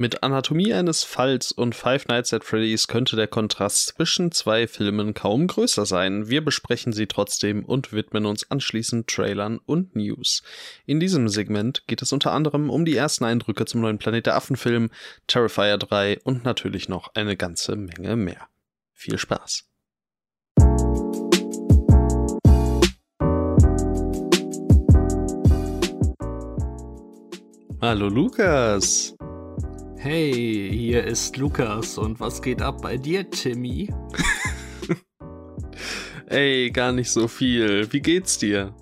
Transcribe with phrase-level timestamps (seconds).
[0.00, 5.12] Mit Anatomie eines Falls und Five Nights at Freddy's könnte der Kontrast zwischen zwei Filmen
[5.12, 6.28] kaum größer sein.
[6.28, 10.44] Wir besprechen sie trotzdem und widmen uns anschließend Trailern und News.
[10.86, 14.36] In diesem Segment geht es unter anderem um die ersten Eindrücke zum neuen Planet der
[14.36, 14.90] Affen-Film,
[15.26, 18.46] Terrifier 3 und natürlich noch eine ganze Menge mehr.
[18.92, 19.64] Viel Spaß!
[27.80, 29.16] Hallo Lukas!
[30.00, 33.92] Hey, hier ist Lukas und was geht ab bei dir, Timmy?
[36.26, 37.92] Ey, gar nicht so viel.
[37.92, 38.76] Wie geht's dir?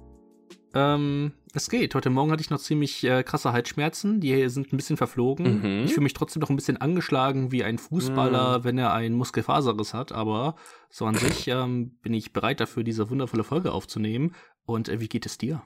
[0.75, 1.95] Ähm, es geht.
[1.95, 4.21] Heute Morgen hatte ich noch ziemlich äh, krasse Halsschmerzen.
[4.21, 5.63] Die sind ein bisschen verflogen.
[5.63, 5.85] Mhm.
[5.87, 8.65] Ich fühle mich trotzdem noch ein bisschen angeschlagen wie ein Fußballer, mhm.
[8.65, 10.13] wenn er einen Muskelfaserriss hat.
[10.13, 10.55] Aber
[10.91, 14.35] so an sich ähm, bin ich bereit dafür, diese wundervolle Folge aufzunehmen.
[14.67, 15.63] Und äh, wie geht es dir?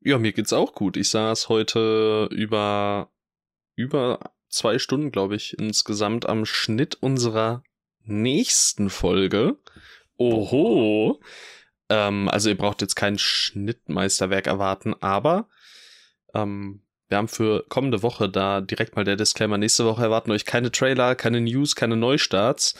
[0.00, 0.98] Ja, mir geht's auch gut.
[0.98, 3.08] Ich saß heute über
[3.76, 7.62] über zwei Stunden, glaube ich, insgesamt am Schnitt unserer
[8.04, 9.56] nächsten Folge.
[10.16, 11.20] Oho.
[11.88, 15.48] Ähm, also ihr braucht jetzt kein Schnittmeisterwerk erwarten, aber
[16.34, 19.58] ähm, wir haben für kommende Woche da direkt mal der Disclaimer.
[19.58, 22.74] Nächste Woche erwarten euch keine Trailer, keine News, keine Neustarts.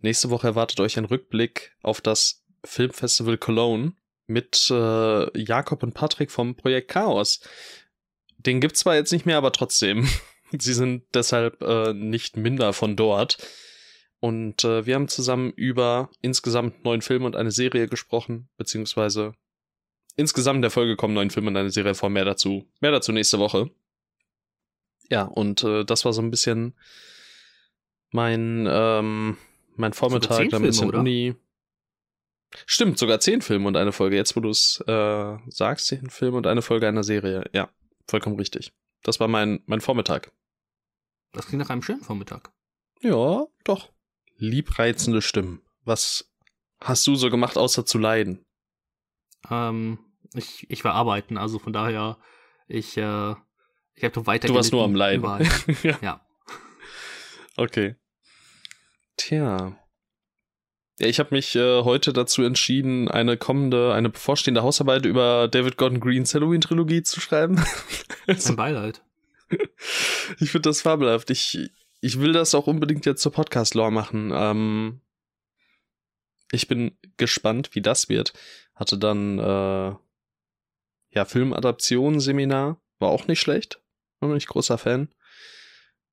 [0.00, 3.92] Nächste Woche erwartet euch ein Rückblick auf das Filmfestival Cologne
[4.26, 7.40] mit äh, Jakob und Patrick vom Projekt Chaos.
[8.38, 10.08] Den gibt's zwar jetzt nicht mehr, aber trotzdem.
[10.58, 13.38] Sie sind deshalb äh, nicht minder von dort.
[14.20, 19.34] Und äh, wir haben zusammen über insgesamt neun Filme und eine Serie gesprochen, beziehungsweise
[20.16, 22.10] insgesamt in der Folge kommen neun Filme und eine Serie vor.
[22.10, 23.70] Mehr dazu, mehr dazu nächste Woche.
[25.10, 26.74] Ja, und äh, das war so ein bisschen
[28.10, 29.36] mein, ähm,
[29.76, 31.34] mein Vormittag, dann ein bisschen Filme, Uni.
[32.64, 34.16] Stimmt, sogar zehn Filme und eine Folge.
[34.16, 37.44] Jetzt, wo du es äh, sagst, zehn Filme und eine Folge einer Serie.
[37.52, 37.68] Ja,
[38.08, 38.72] vollkommen richtig.
[39.02, 40.32] Das war mein, mein Vormittag.
[41.32, 42.52] Das klingt nach einem schönen Vormittag.
[43.00, 43.92] Ja, doch.
[44.36, 45.62] Liebreizende Stimmen.
[45.84, 46.32] Was
[46.80, 48.44] hast du so gemacht, außer zu leiden?
[49.50, 49.98] Ähm,
[50.34, 52.18] ich, ich war arbeiten, also von daher,
[52.66, 53.34] ich, äh,
[53.94, 54.48] ich habe doch weiter.
[54.48, 55.24] Du warst nur am Leiden.
[55.82, 55.98] ja.
[56.02, 56.26] ja.
[57.56, 57.96] Okay.
[59.16, 59.78] Tja.
[60.98, 65.76] Ja, ich habe mich äh, heute dazu entschieden, eine kommende, eine bevorstehende Hausarbeit über David
[65.76, 67.62] Gordon Greens Halloween-Trilogie zu schreiben.
[68.26, 69.02] Ein Beileid.
[70.40, 71.28] ich finde das fabelhaft.
[71.30, 71.70] Ich,
[72.00, 74.32] ich will das auch unbedingt jetzt zur Podcast-Lore machen.
[74.34, 75.00] Ähm,
[76.50, 78.32] ich bin gespannt, wie das wird.
[78.74, 79.94] Hatte dann äh,
[81.10, 83.82] ja Filmadaption-Seminar, war auch nicht schlecht.
[84.20, 85.08] Bin ich großer Fan.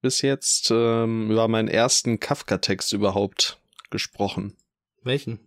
[0.01, 4.57] Bis jetzt ähm, über meinen ersten Kafka-Text überhaupt gesprochen.
[5.03, 5.39] Welchen?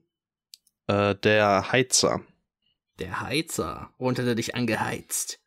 [0.86, 2.20] Äh, der Heizer.
[2.98, 3.90] Der Heizer.
[3.98, 5.40] Und hat er dich angeheizt?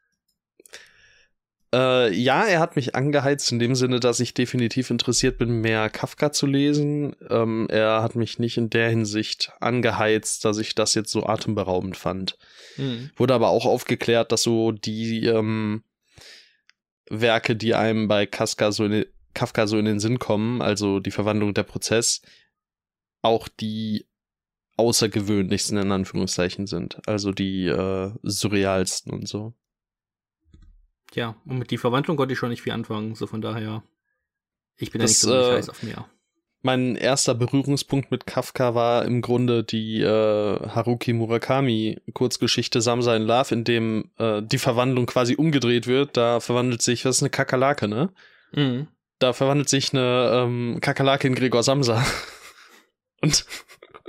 [1.72, 5.90] Äh, ja, er hat mich angeheizt in dem Sinne, dass ich definitiv interessiert bin, mehr
[5.90, 7.16] Kafka zu lesen.
[7.30, 11.96] Ähm, er hat mich nicht in der Hinsicht angeheizt, dass ich das jetzt so atemberaubend
[11.96, 12.38] fand.
[12.78, 13.12] Mhm.
[13.16, 15.84] Wurde aber auch aufgeklärt, dass so die ähm,
[17.10, 19.06] Werke, die einem bei Kafka so, in,
[19.36, 22.22] Kafka so in den Sinn kommen, also die Verwandlung der Prozess,
[23.22, 24.06] auch die
[24.78, 27.06] außergewöhnlichsten in Anführungszeichen sind.
[27.08, 29.54] Also die äh, surrealsten und so.
[31.14, 33.84] Ja, und mit die Verwandlung konnte ich schon nicht viel anfangen, so von daher.
[34.78, 36.06] Ich bin das, ja nicht so äh, heiß auf mehr.
[36.62, 43.24] Mein erster Berührungspunkt mit Kafka war im Grunde die äh, Haruki Murakami Kurzgeschichte Samsa in
[43.24, 46.18] Love, in dem äh, die Verwandlung quasi umgedreht wird.
[46.18, 48.12] Da verwandelt sich, was ist eine Kakerlake, ne?
[48.52, 48.88] Mhm.
[49.20, 52.06] Da verwandelt sich eine ähm, Kakerlake in Gregor Samsa.
[53.22, 53.46] Und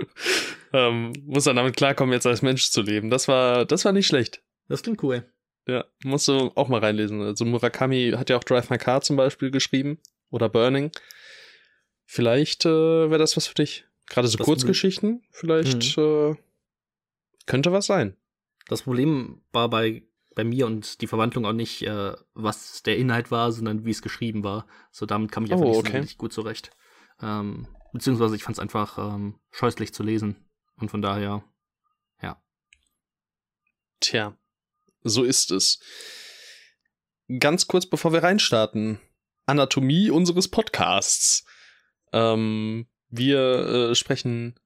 [0.73, 3.11] ähm, muss dann damit klarkommen, jetzt als Mensch zu leben.
[3.11, 4.43] Das war, das war nicht schlecht.
[4.69, 5.25] Das klingt cool.
[5.67, 7.23] Ja, musst du auch mal reinlesen.
[7.23, 9.99] Also Murakami hat ja auch Drive My Car zum Beispiel geschrieben
[10.31, 10.91] oder Burning.
[12.07, 12.69] Vielleicht äh,
[13.11, 13.85] wäre das was für dich.
[14.07, 16.03] Gerade so das Kurzgeschichten, vielleicht mhm.
[16.03, 16.37] äh,
[17.47, 18.17] könnte was sein.
[18.69, 20.03] Das Problem war bei,
[20.35, 24.03] bei mir und die Verwandlung auch nicht, äh, was der Inhalt war, sondern wie es
[24.03, 24.67] geschrieben war.
[24.91, 26.03] So damit kam ich einfach oh, nicht okay.
[26.03, 26.71] so gut zurecht.
[27.23, 30.37] Ähm, beziehungsweise ich fand es einfach ähm, scheußlich zu lesen.
[30.77, 31.45] Und von daher,
[32.23, 32.43] ja.
[34.01, 34.37] Tja,
[35.03, 35.81] so ist es.
[37.39, 39.01] Ganz kurz bevor wir reinstarten.
[39.47, 41.45] Anatomie unseres Podcasts.
[42.13, 44.59] Ähm, wir äh, sprechen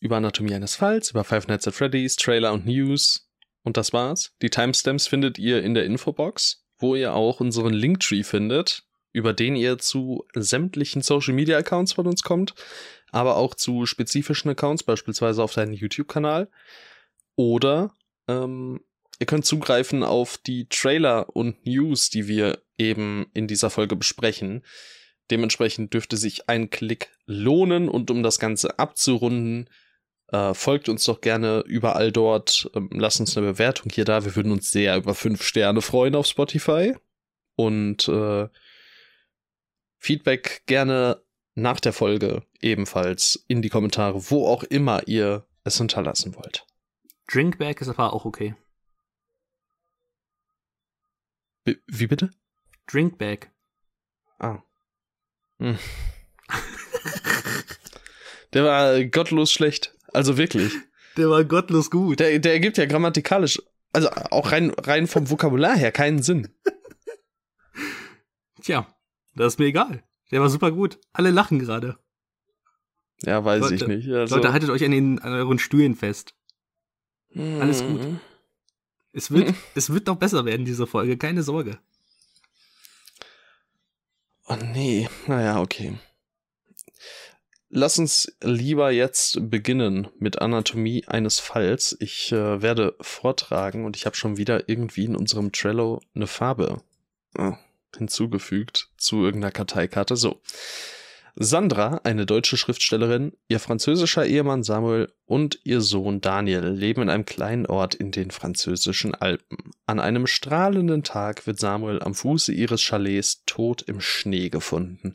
[0.00, 3.30] über Anatomie eines Falls, über Five Nights at Freddy's, Trailer und News.
[3.62, 4.32] Und das war's.
[4.42, 9.56] Die Timestamps findet ihr in der Infobox, wo ihr auch unseren Linktree findet, über den
[9.56, 12.54] ihr zu sämtlichen Social Media Accounts von uns kommt,
[13.10, 16.48] aber auch zu spezifischen Accounts, beispielsweise auf deinen YouTube-Kanal
[17.36, 17.94] oder
[18.28, 18.80] ähm,
[19.18, 24.62] ihr könnt zugreifen auf die Trailer und News, die wir eben in dieser Folge besprechen.
[25.30, 29.68] Dementsprechend dürfte sich ein Klick lohnen und um das Ganze abzurunden,
[30.32, 32.70] äh, folgt uns doch gerne überall dort.
[32.74, 34.24] Ähm, lasst uns eine Bewertung hier da.
[34.24, 36.94] Wir würden uns sehr über fünf Sterne freuen auf Spotify.
[37.54, 38.48] Und äh,
[40.02, 41.22] Feedback gerne
[41.54, 46.66] nach der Folge ebenfalls in die Kommentare, wo auch immer ihr es hinterlassen wollt.
[47.28, 48.56] Drinkback ist aber auch okay.
[51.62, 52.32] B wie bitte?
[52.88, 53.52] Drinkback.
[54.40, 54.64] Ah.
[55.60, 55.78] Hm.
[58.54, 59.96] Der war gottlos schlecht.
[60.12, 60.72] Also wirklich.
[61.16, 62.18] Der war gottlos gut.
[62.18, 63.62] Der, der ergibt ja grammatikalisch,
[63.92, 66.48] also auch rein, rein vom Vokabular her keinen Sinn.
[68.62, 68.92] Tja,
[69.34, 70.02] das ist mir egal.
[70.30, 70.98] Der war super gut.
[71.12, 71.98] Alle lachen gerade.
[73.22, 74.08] Ja, weiß Leute, ich nicht.
[74.08, 76.34] Also, Leute, haltet euch an, den, an euren Stühlen fest.
[77.34, 78.02] Alles gut.
[78.02, 78.20] Mhm.
[79.12, 81.78] Es wird, es wird noch besser werden, diese Folge, keine Sorge.
[84.48, 85.98] Oh nee, naja, okay.
[87.68, 91.96] Lass uns lieber jetzt beginnen mit Anatomie eines Falls.
[92.00, 96.82] Ich äh, werde vortragen und ich habe schon wieder irgendwie in unserem Trello eine Farbe
[97.38, 97.52] äh,
[97.96, 100.16] hinzugefügt zu irgendeiner Karteikarte.
[100.16, 100.40] So.
[101.34, 107.24] Sandra, eine deutsche Schriftstellerin, ihr französischer Ehemann Samuel und ihr Sohn Daniel leben in einem
[107.24, 109.70] kleinen Ort in den französischen Alpen.
[109.86, 115.14] An einem strahlenden Tag wird Samuel am Fuße ihres Chalets tot im Schnee gefunden.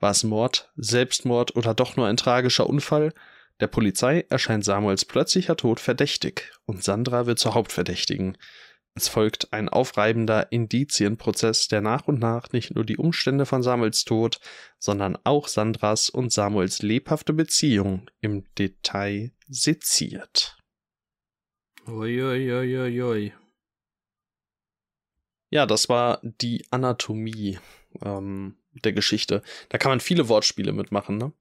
[0.00, 3.12] War es Mord, Selbstmord oder doch nur ein tragischer Unfall?
[3.60, 8.38] Der Polizei erscheint Samuels plötzlicher Tod verdächtig und Sandra wird zur Hauptverdächtigen.
[8.98, 14.04] Es folgt ein aufreibender Indizienprozess, der nach und nach nicht nur die Umstände von Samuels
[14.04, 14.40] Tod,
[14.80, 20.58] sondern auch Sandras und Samuels lebhafte Beziehung im Detail seziert.
[21.86, 23.34] Uiuiuiui.
[25.50, 27.60] Ja, das war die Anatomie
[28.02, 29.44] ähm, der Geschichte.
[29.68, 31.32] Da kann man viele Wortspiele mitmachen, ne?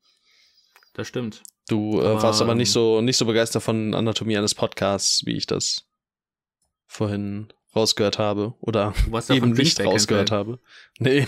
[0.93, 1.41] Das stimmt.
[1.67, 5.35] Du äh, aber, warst aber nicht so nicht so begeistert von Anatomie eines Podcasts, wie
[5.35, 5.86] ich das
[6.87, 8.93] vorhin rausgehört habe oder
[9.29, 10.59] eben nicht rausgehört habe.
[10.99, 11.27] Nee,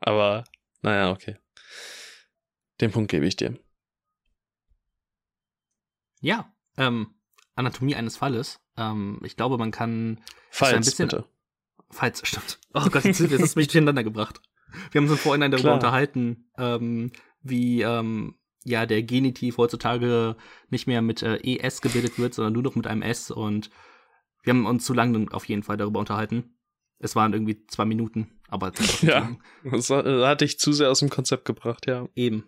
[0.00, 0.44] aber
[0.82, 1.36] naja, okay.
[2.80, 3.58] Den Punkt gebe ich dir.
[6.20, 7.14] Ja, ähm,
[7.54, 8.60] Anatomie eines Falles.
[8.76, 11.24] Ähm, ich glaube, man kann Falls, ein bisschen, bitte.
[11.90, 12.58] Falls, stimmt.
[12.74, 14.40] Oh Gott, jetzt, du mich durcheinander gebracht.
[14.90, 15.74] Wir haben uns vorhin darüber Klar.
[15.74, 17.12] unterhalten, ähm,
[17.42, 18.34] wie ähm,
[18.64, 20.36] ja der Genitiv heutzutage
[20.68, 23.70] nicht mehr mit äh, ES gebildet wird, sondern nur noch mit einem S und
[24.46, 26.56] wir haben uns zu lange auf jeden Fall darüber unterhalten.
[26.98, 28.72] Es waren irgendwie zwei Minuten, aber.
[29.02, 32.08] ja, das äh, hatte ich zu sehr aus dem Konzept gebracht, ja.
[32.14, 32.44] Eben.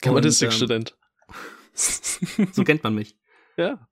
[0.00, 0.96] Germanistikstudent.
[2.38, 3.16] Ähm, so kennt man mich.
[3.58, 3.86] Ja.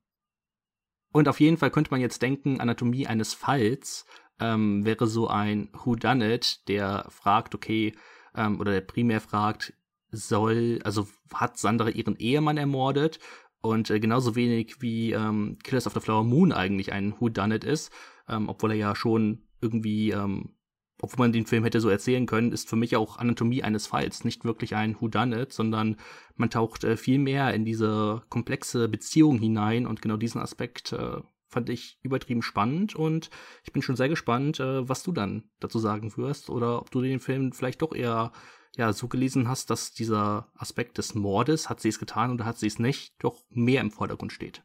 [1.12, 4.06] Und auf jeden Fall könnte man jetzt denken, Anatomie eines Falls
[4.40, 7.94] ähm, wäre so ein Whodunit, der fragt, okay,
[8.34, 9.74] ähm, oder der primär fragt,
[10.10, 13.18] soll, also hat Sandra ihren Ehemann ermordet
[13.62, 17.54] und äh, genauso wenig wie ähm, Killers of the Flower Moon eigentlich ein Who Done
[17.54, 17.92] It ist,
[18.28, 20.54] ähm, obwohl er ja schon irgendwie, ähm,
[21.02, 24.24] obwohl man den Film hätte so erzählen können, ist für mich auch Anatomie eines Falls
[24.24, 25.96] nicht wirklich ein Who Done It, sondern
[26.36, 29.86] man taucht äh, viel mehr in diese komplexe Beziehung hinein.
[29.86, 32.94] Und genau diesen Aspekt äh, fand ich übertrieben spannend.
[32.94, 33.30] Und
[33.64, 37.02] ich bin schon sehr gespannt, äh, was du dann dazu sagen wirst oder ob du
[37.02, 38.32] den Film vielleicht doch eher
[38.80, 42.58] ja so gelesen hast, dass dieser Aspekt des Mordes, hat sie es getan oder hat
[42.58, 44.62] sie es nicht, doch mehr im Vordergrund steht.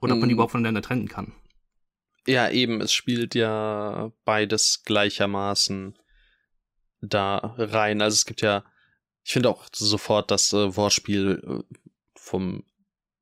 [0.00, 0.36] Oder ob man die mm.
[0.36, 1.32] überhaupt voneinander trennen kann.
[2.26, 5.98] Ja, eben, es spielt ja beides gleichermaßen
[7.00, 8.02] da rein.
[8.02, 8.64] Also es gibt ja,
[9.24, 11.76] ich finde auch sofort das äh, Wortspiel äh,
[12.14, 12.64] vom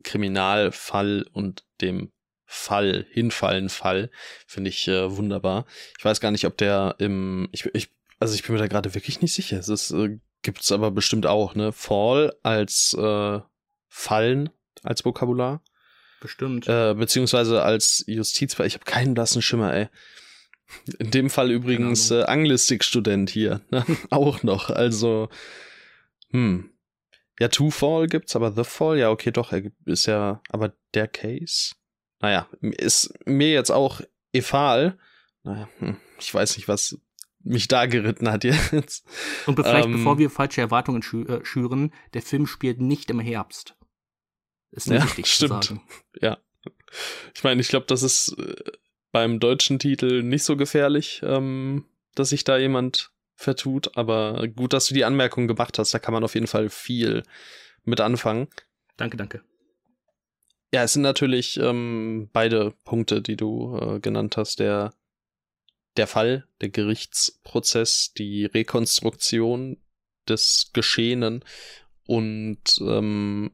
[0.02, 2.12] Kriminalfall und dem
[2.44, 4.10] Fall, hinfallen Fall,
[4.46, 5.66] finde ich äh, wunderbar.
[5.98, 7.90] Ich weiß gar nicht, ob der im, ich, ich
[8.20, 9.58] also ich bin mir da gerade wirklich nicht sicher.
[9.58, 11.72] Es ist, äh, gibt's aber bestimmt auch, ne?
[11.72, 13.40] Fall als äh,
[13.88, 14.50] Fallen
[14.82, 15.62] als Vokabular.
[16.20, 16.68] Bestimmt.
[16.68, 18.66] Äh, beziehungsweise als Justizfall.
[18.66, 19.88] Ich habe keinen blassen Schimmer, ey.
[20.98, 23.62] In dem Fall übrigens äh, Anglistik-Student hier.
[23.70, 23.84] Ne?
[24.10, 24.70] auch noch.
[24.70, 25.28] Also,
[26.30, 26.70] hm.
[27.40, 31.08] Ja, Two Fall gibt's, aber The Fall, ja, okay, doch, er ist ja, aber der
[31.08, 31.74] Case?
[32.20, 34.98] Naja, ist mir jetzt auch egal.
[35.42, 37.00] Naja, hm, ich weiß nicht, was
[37.42, 39.06] mich da geritten hat jetzt.
[39.46, 43.20] Und vielleicht ähm, bevor wir falsche Erwartungen schü äh, schüren, der Film spielt nicht im
[43.20, 43.76] Herbst.
[44.70, 45.64] Ist nicht ja, wichtig stimmt.
[45.64, 45.86] zu sagen.
[46.20, 46.38] Ja.
[47.34, 48.54] Ich meine, ich glaube, das ist äh,
[49.12, 54.86] beim deutschen Titel nicht so gefährlich, ähm, dass sich da jemand vertut, aber gut, dass
[54.86, 57.22] du die Anmerkung gemacht hast, da kann man auf jeden Fall viel
[57.84, 58.48] mit anfangen.
[58.96, 59.42] Danke, danke.
[60.72, 64.60] ja, es sind natürlich ähm, beide Punkte, die du äh, genannt hast.
[64.60, 64.92] Der,
[65.96, 69.78] der Fall, der Gerichtsprozess, die Rekonstruktion
[70.28, 71.44] des Geschehenen
[72.06, 73.52] und ähm,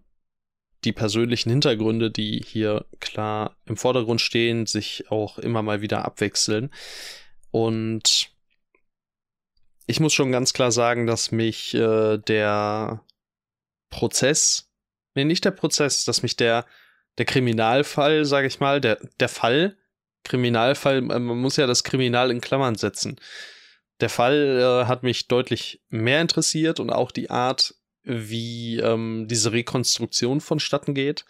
[0.85, 6.71] die persönlichen Hintergründe, die hier klar im Vordergrund stehen, sich auch immer mal wieder abwechseln.
[7.51, 8.31] Und
[9.87, 13.05] ich muss schon ganz klar sagen, dass mich äh, der
[13.91, 14.71] Prozess,
[15.15, 16.67] nee, nicht der Prozess, dass mich der,
[17.19, 19.77] der Kriminalfall, sage ich mal, der, der Fall,
[20.27, 23.17] Kriminalfall, äh, man muss ja das Kriminal in Klammern setzen.
[24.01, 29.53] Der Fall äh, hat mich deutlich mehr interessiert und auch die Art, wie ähm, diese
[29.53, 31.25] Rekonstruktion vonstatten geht,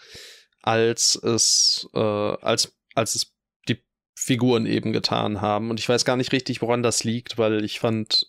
[0.63, 3.33] als es, äh, als, als es
[3.69, 3.83] die
[4.15, 5.71] Figuren eben getan haben.
[5.71, 8.27] Und ich weiß gar nicht richtig, woran das liegt, weil ich fand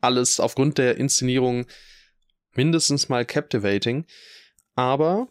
[0.00, 1.66] alles aufgrund der Inszenierung
[2.54, 4.06] mindestens mal captivating.
[4.76, 5.28] Aber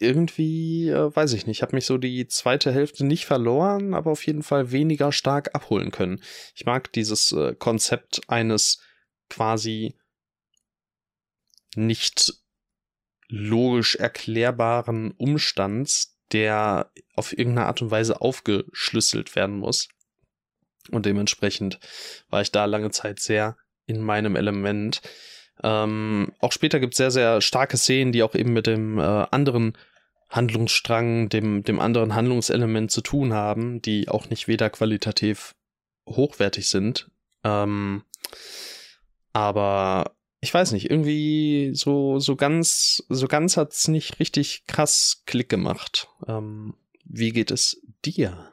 [0.00, 4.10] irgendwie, äh, weiß ich nicht, ich habe mich so die zweite Hälfte nicht verloren, aber
[4.10, 6.22] auf jeden Fall weniger stark abholen können.
[6.54, 8.80] Ich mag dieses äh, Konzept eines
[9.28, 9.94] quasi
[11.76, 12.34] nicht
[13.28, 19.88] logisch erklärbaren Umstands, der auf irgendeine Art und Weise aufgeschlüsselt werden muss.
[20.90, 21.78] Und dementsprechend
[22.28, 25.02] war ich da lange Zeit sehr in meinem Element.
[25.62, 29.02] Ähm, auch später gibt es sehr, sehr starke Szenen, die auch eben mit dem äh,
[29.02, 29.76] anderen
[30.30, 35.54] Handlungsstrang, dem, dem anderen Handlungselement zu tun haben, die auch nicht weder qualitativ
[36.08, 37.10] hochwertig sind.
[37.44, 38.04] Ähm,
[39.32, 45.48] aber ich weiß nicht, irgendwie so, so ganz, so ganz hat's nicht richtig krass Klick
[45.48, 46.08] gemacht.
[46.26, 48.50] Ähm, wie geht es dir?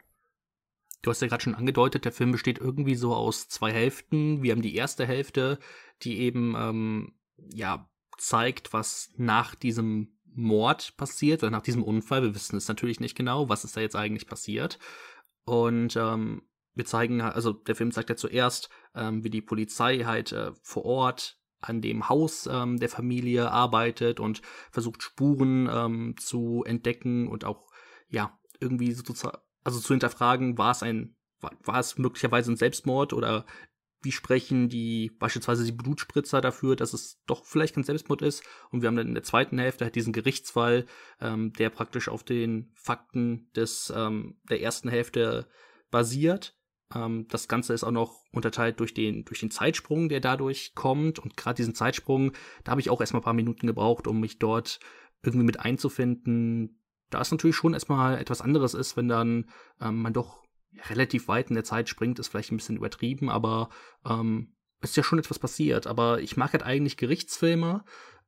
[1.04, 4.42] Du hast ja gerade schon angedeutet, der Film besteht irgendwie so aus zwei Hälften.
[4.42, 5.60] Wir haben die erste Hälfte,
[6.02, 7.14] die eben ähm,
[7.54, 12.24] ja zeigt, was nach diesem Mord passiert oder nach diesem Unfall.
[12.24, 14.80] Wir wissen es natürlich nicht genau, was ist da jetzt eigentlich passiert.
[15.46, 16.44] Und ähm,
[16.76, 20.86] wir zeigen, also der Film zeigt ja zuerst, ähm, wie die Polizei halt äh, vor
[20.86, 24.42] Ort an dem Haus ähm, der Familie arbeitet und
[24.72, 27.68] versucht Spuren ähm, zu entdecken und auch
[28.10, 33.12] ja irgendwie sozusagen also zu hinterfragen, war es ein, war, war es möglicherweise ein Selbstmord
[33.12, 33.46] oder
[34.08, 38.42] wie sprechen die beispielsweise die Blutspritzer dafür, dass es doch vielleicht kein Selbstmord ist.
[38.72, 40.86] Und wir haben dann in der zweiten Hälfte halt diesen Gerichtsfall,
[41.20, 45.50] ähm, der praktisch auf den Fakten des ähm, der ersten Hälfte
[45.92, 46.58] basiert.
[46.96, 51.20] Ähm, das Ganze ist auch noch unterteilt durch den durch den Zeitsprung, der dadurch kommt.
[51.20, 52.32] Und gerade diesen Zeitsprung,
[52.64, 54.80] da habe ich auch erstmal ein paar Minuten gebraucht, um mich dort
[55.22, 59.50] irgendwie mit einzufinden, da es natürlich schon erstmal etwas anderes ist, wenn dann
[59.82, 60.47] ähm, man doch
[60.90, 63.70] relativ weit in der Zeit springt, ist vielleicht ein bisschen übertrieben, aber
[64.06, 65.88] ähm, ist ja schon etwas passiert.
[65.88, 67.84] Aber ich mag halt eigentlich Gerichtsfilme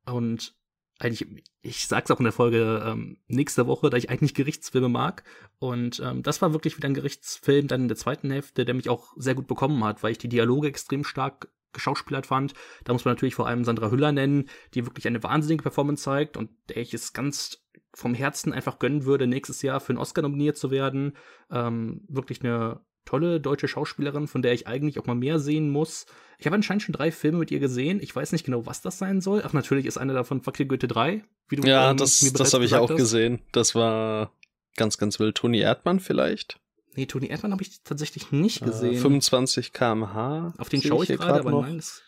[0.06, 0.56] und
[1.00, 1.28] eigentlich,
[1.62, 5.24] ich sag's auch in der Folge ähm, nächste Woche, da ich eigentlich Gerichtsfilme mag.
[5.58, 8.90] Und ähm, das war wirklich wieder ein Gerichtsfilm dann in der zweiten Hälfte, der mich
[8.90, 12.54] auch sehr gut bekommen hat, weil ich die Dialoge extrem stark geschauspielert fand.
[12.84, 16.36] Da muss man natürlich vor allem Sandra Hüller nennen, die wirklich eine wahnsinnige Performance zeigt
[16.36, 20.22] und der ich es ganz vom Herzen einfach gönnen würde, nächstes Jahr für einen Oscar
[20.22, 21.14] nominiert zu werden.
[21.52, 26.06] Ähm, wirklich eine tolle deutsche Schauspielerin, von der ich eigentlich auch mal mehr sehen muss.
[26.38, 28.00] Ich habe anscheinend schon drei Filme mit ihr gesehen.
[28.02, 29.42] Ich weiß nicht genau, was das sein soll.
[29.44, 32.66] Ach, natürlich ist einer davon Fuck Goethe 3, wie du Ja, ähm, das, das habe
[32.66, 32.98] ich auch hast.
[32.98, 33.42] gesehen.
[33.52, 34.32] Das war
[34.76, 35.36] ganz, ganz wild.
[35.36, 36.60] Toni Erdmann vielleicht?
[36.96, 38.94] Nee, Toni Erdmann habe ich tatsächlich nicht äh, gesehen.
[38.94, 40.54] Äh, 25 kmh.
[40.58, 41.78] Auf den schaue ich gerade, aber nein.
[41.78, 42.04] Das,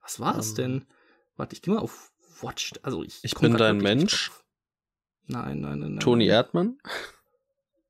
[0.00, 0.56] was war das um, ähm.
[0.56, 0.86] denn?
[1.36, 2.82] Warte, ich gehe mal auf Watched.
[2.82, 4.30] Also ich, ich bin dein Mensch.
[5.26, 6.00] Nein, nein, nein, nein.
[6.00, 6.78] Toni Erdmann?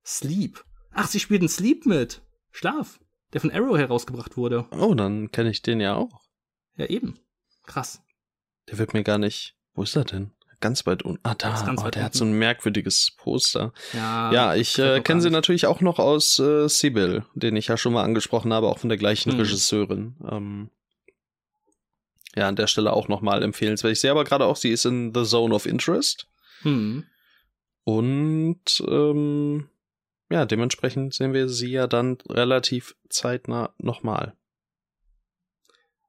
[0.04, 0.64] Sleep.
[0.92, 2.22] Ach, sie spielt in Sleep mit.
[2.52, 3.00] Schlaf.
[3.32, 4.66] Der von Arrow herausgebracht wurde.
[4.70, 6.22] Oh, dann kenne ich den ja auch.
[6.76, 7.18] Ja, eben.
[7.64, 8.02] Krass.
[8.70, 9.56] Der wird mir gar nicht.
[9.74, 10.32] Wo ist er denn?
[10.60, 11.20] Ganz weit unten.
[11.22, 11.52] Ah, da.
[11.52, 12.02] Oh, der unten.
[12.02, 13.72] hat so ein merkwürdiges Poster.
[13.92, 17.76] Ja, ja ich äh, kenne sie natürlich auch noch aus äh, Sibyl, den ich ja
[17.76, 19.40] schon mal angesprochen habe, auch von der gleichen hm.
[19.40, 20.16] Regisseurin.
[20.30, 20.70] Ähm,
[22.34, 23.92] ja, an der Stelle auch nochmal empfehlenswert.
[23.92, 26.26] Ich sehe aber gerade auch, sie ist in The Zone of Interest.
[26.62, 27.04] Hm.
[27.86, 29.68] Und ähm,
[30.28, 34.36] ja, dementsprechend sehen wir sie ja dann relativ zeitnah nochmal.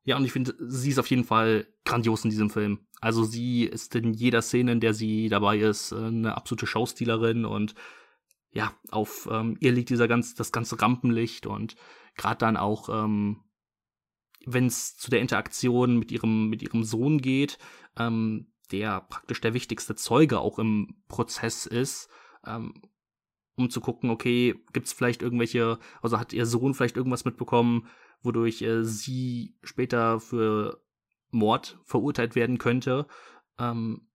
[0.03, 2.87] Ja, und ich finde, sie ist auf jeden Fall grandios in diesem Film.
[2.99, 7.75] Also sie ist in jeder Szene, in der sie dabei ist, eine absolute Schauspielerin und
[8.51, 11.75] ja, auf ähm, ihr liegt dieser ganz, das ganze Rampenlicht und
[12.15, 13.43] gerade dann auch, ähm,
[14.47, 17.59] wenn es zu der Interaktion mit ihrem, mit ihrem Sohn geht,
[17.97, 22.09] ähm, der praktisch der wichtigste Zeuge auch im Prozess ist,
[22.45, 22.81] ähm,
[23.55, 27.87] um zu gucken, okay, gibt es vielleicht irgendwelche, also hat ihr Sohn vielleicht irgendwas mitbekommen,
[28.21, 30.83] wodurch äh, sie später für
[31.31, 33.07] Mord verurteilt werden könnte.
[33.57, 34.07] Ähm,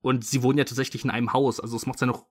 [0.00, 2.26] und sie wohnen ja tatsächlich in einem Haus, also es macht es ja noch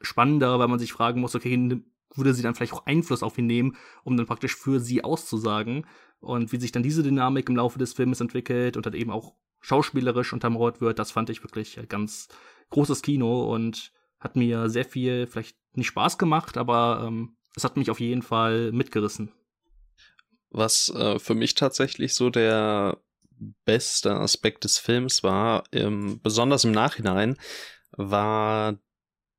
[0.00, 1.82] spannender, weil man sich fragen muss, okay,
[2.14, 5.86] würde sie dann vielleicht auch Einfluss auf ihn nehmen, um dann praktisch für sie auszusagen.
[6.20, 9.34] Und wie sich dann diese Dynamik im Laufe des Films entwickelt und dann eben auch
[9.60, 12.28] schauspielerisch untermauert wird, das fand ich wirklich ganz
[12.70, 17.76] großes Kino und hat mir sehr viel, vielleicht nicht Spaß gemacht, aber ähm, es hat
[17.76, 19.32] mich auf jeden Fall mitgerissen.
[20.50, 22.98] Was äh, für mich tatsächlich so der
[23.64, 27.36] beste Aspekt des Films war, ähm, besonders im Nachhinein,
[27.92, 28.78] war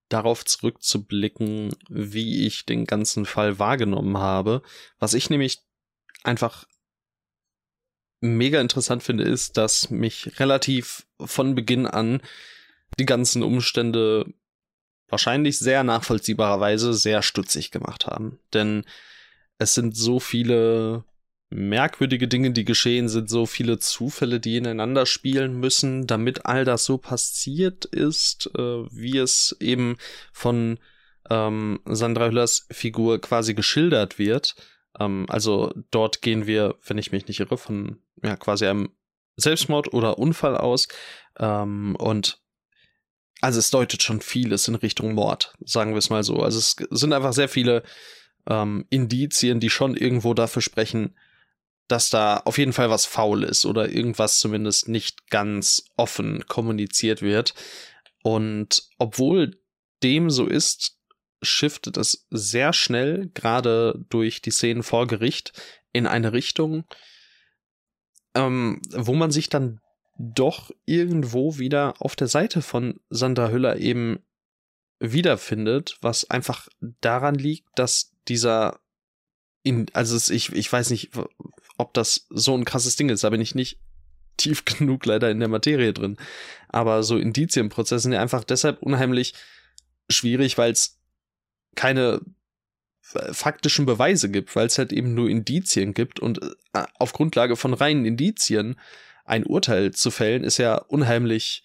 [0.10, 4.62] darauf zurückzublicken, wie ich den ganzen Fall wahrgenommen habe.
[4.98, 5.60] Was ich nämlich
[6.24, 6.66] einfach
[8.22, 12.22] mega interessant finde, ist, dass mich relativ von Beginn an
[12.98, 14.34] die ganzen Umstände
[15.08, 18.40] wahrscheinlich sehr nachvollziehbarerweise sehr stutzig gemacht haben.
[18.54, 18.86] Denn
[19.58, 21.04] es sind so viele
[21.50, 26.86] merkwürdige Dinge, die geschehen sind, so viele Zufälle, die ineinander spielen müssen, damit all das
[26.86, 29.98] so passiert ist, äh, wie es eben
[30.32, 30.78] von
[31.30, 34.56] ähm, Sandra Hüllers Figur quasi geschildert wird.
[34.98, 38.90] Ähm, also dort gehen wir, wenn ich mich nicht irre, von ja quasi einem
[39.38, 40.88] Selbstmord oder Unfall aus.
[41.38, 42.40] Ähm, und
[43.42, 46.38] also es deutet schon vieles in Richtung Mord, sagen wir es mal so.
[46.38, 47.84] Also es sind einfach sehr viele
[48.48, 51.16] ähm, Indizien, die schon irgendwo dafür sprechen,
[51.88, 57.22] dass da auf jeden Fall was faul ist oder irgendwas zumindest nicht ganz offen kommuniziert
[57.22, 57.54] wird.
[58.22, 59.60] Und obwohl
[60.04, 60.99] dem so ist,
[61.42, 65.54] shiftet es sehr schnell, gerade durch die Szenen vor Gericht,
[65.92, 66.84] in eine Richtung,
[68.36, 69.82] ähm, wo man sich dann
[70.18, 74.20] doch irgendwo wieder auf der Seite von Sandra Hüller eben
[75.00, 76.68] wiederfindet, was einfach
[77.02, 78.80] daran liegt, dass dieser
[79.64, 81.12] in, also ich, ich weiß nicht,
[81.78, 83.80] ob das so ein krasses Ding ist, da bin ich nicht
[84.38, 86.18] tief genug leider in der Materie drin.
[86.70, 89.34] Aber so Indizienprozesse sind ja einfach deshalb unheimlich
[90.10, 90.99] schwierig, weil es
[91.76, 92.22] keine
[93.32, 96.42] faktischen Beweise gibt, weil es halt eben nur Indizien gibt und
[96.74, 98.80] äh, auf Grundlage von reinen Indizien
[99.26, 101.64] ein Urteil zu fällen, ist ja unheimlich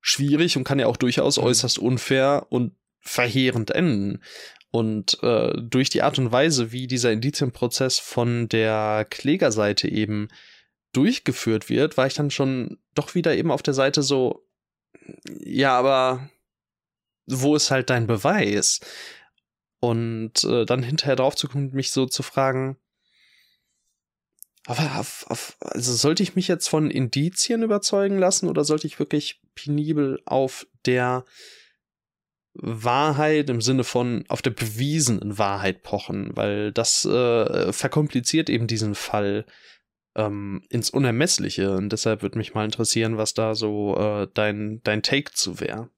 [0.00, 1.44] schwierig und kann ja auch durchaus mhm.
[1.44, 4.22] äußerst unfair und verheerend enden.
[4.70, 10.28] Und äh, durch die Art und Weise, wie dieser Indizienprozess von der Klägerseite eben
[10.92, 14.46] durchgeführt wird, war ich dann schon doch wieder eben auf der Seite so,
[15.40, 16.28] ja, aber
[17.28, 18.80] wo ist halt dein Beweis?
[19.80, 22.76] Und äh, dann hinterher drauf zu kommen, mich so zu fragen,
[24.68, 28.98] aber auf, auf, also sollte ich mich jetzt von Indizien überzeugen lassen oder sollte ich
[28.98, 31.24] wirklich penibel auf der
[32.52, 38.94] Wahrheit im Sinne von auf der bewiesenen Wahrheit pochen, weil das äh, verkompliziert eben diesen
[38.94, 39.46] Fall
[40.16, 41.74] ähm, ins Unermessliche.
[41.74, 45.88] Und deshalb würde mich mal interessieren, was da so äh, dein, dein Take zu wäre.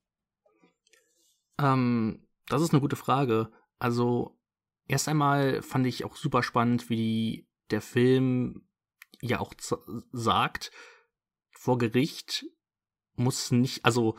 [1.60, 3.52] Ähm, das ist eine gute Frage.
[3.78, 4.38] Also,
[4.86, 8.62] erst einmal fand ich auch super spannend, wie der Film
[9.20, 9.54] ja auch
[10.12, 10.72] sagt,
[11.50, 12.46] vor Gericht
[13.14, 14.16] muss nicht, also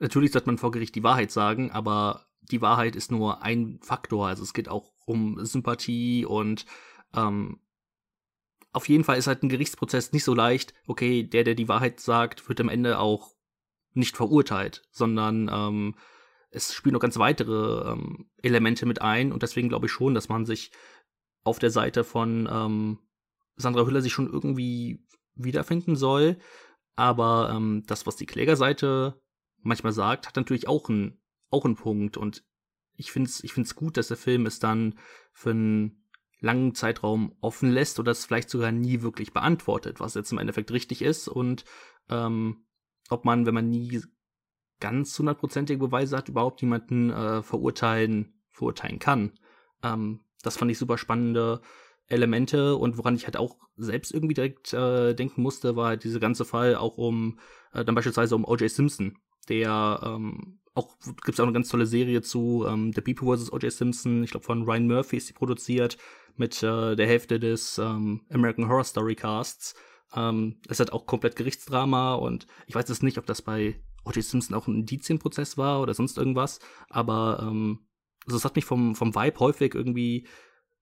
[0.00, 4.26] Natürlich sollte man vor Gericht die Wahrheit sagen, aber die Wahrheit ist nur ein Faktor.
[4.26, 6.64] Also es geht auch um Sympathie und
[7.14, 7.60] ähm,
[8.72, 12.00] auf jeden Fall ist halt ein Gerichtsprozess nicht so leicht, okay, der, der die Wahrheit
[12.00, 13.34] sagt, wird am Ende auch
[13.92, 15.96] nicht verurteilt, sondern ähm,
[16.50, 20.28] es spielen noch ganz weitere ähm, Elemente mit ein und deswegen glaube ich schon, dass
[20.28, 20.72] man sich
[21.42, 22.98] auf der Seite von ähm,
[23.56, 26.38] Sandra Hüller sich schon irgendwie wiederfinden soll.
[26.96, 29.20] Aber ähm, das, was die Klägerseite
[29.62, 32.44] manchmal sagt, hat natürlich auch einen auch einen Punkt und
[32.94, 34.98] ich finde es ich find's gut, dass der Film es dann
[35.32, 36.06] für einen
[36.40, 40.70] langen Zeitraum offen lässt oder es vielleicht sogar nie wirklich beantwortet, was jetzt im Endeffekt
[40.70, 41.64] richtig ist und
[42.08, 42.66] ähm,
[43.08, 44.00] ob man, wenn man nie
[44.80, 49.32] ganz hundertprozentige Beweise hat, überhaupt jemanden äh, verurteilen, verurteilen kann.
[49.82, 51.60] Ähm, das fand ich super spannende
[52.06, 56.20] Elemente und woran ich halt auch selbst irgendwie direkt äh, denken musste, war halt dieser
[56.20, 57.38] ganze Fall auch um
[57.72, 58.70] äh, dann beispielsweise um O.J.
[58.70, 59.16] Simpson,
[59.48, 63.52] der ähm, auch gibt es auch eine ganz tolle Serie zu ähm, The People vs.
[63.52, 63.72] O.J.
[63.72, 64.24] Simpson.
[64.24, 65.98] Ich glaube von Ryan Murphy ist die produziert
[66.36, 69.74] mit äh, der Hälfte des ähm, American Horror Story Casts.
[70.14, 74.22] Ähm, es hat auch komplett Gerichtsdrama und ich weiß jetzt nicht, ob das bei O.J.
[74.22, 76.58] Simpson auch ein Indizienprozess war oder sonst irgendwas,
[76.88, 77.86] aber ähm,
[78.26, 80.26] also es hat mich vom vom Vibe häufig irgendwie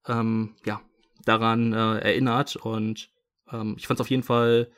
[0.07, 0.81] ähm, ja
[1.25, 3.11] daran äh, erinnert und
[3.51, 4.71] ähm, ich fand es auf jeden Fall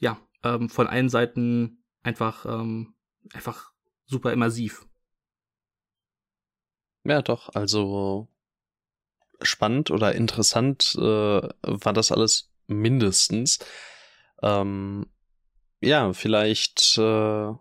[0.00, 2.94] ja ähm, von allen Seiten einfach ähm,
[3.32, 3.72] einfach
[4.06, 4.86] super immersiv.
[7.04, 8.28] Ja, doch, also
[9.42, 13.58] spannend oder interessant äh, war das alles mindestens.
[14.42, 15.06] Ähm,
[15.80, 17.52] ja, vielleicht, äh,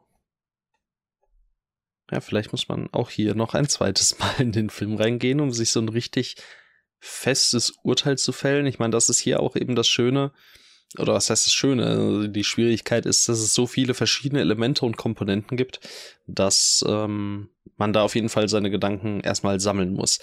[2.13, 5.51] ja, vielleicht muss man auch hier noch ein zweites Mal in den Film reingehen, um
[5.51, 6.35] sich so ein richtig
[6.99, 8.65] festes Urteil zu fällen.
[8.65, 10.31] Ich meine, das ist hier auch eben das Schöne,
[10.97, 11.85] oder was heißt das Schöne?
[11.85, 15.79] Also die Schwierigkeit ist, dass es so viele verschiedene Elemente und Komponenten gibt,
[16.27, 20.19] dass ähm, man da auf jeden Fall seine Gedanken erstmal sammeln muss.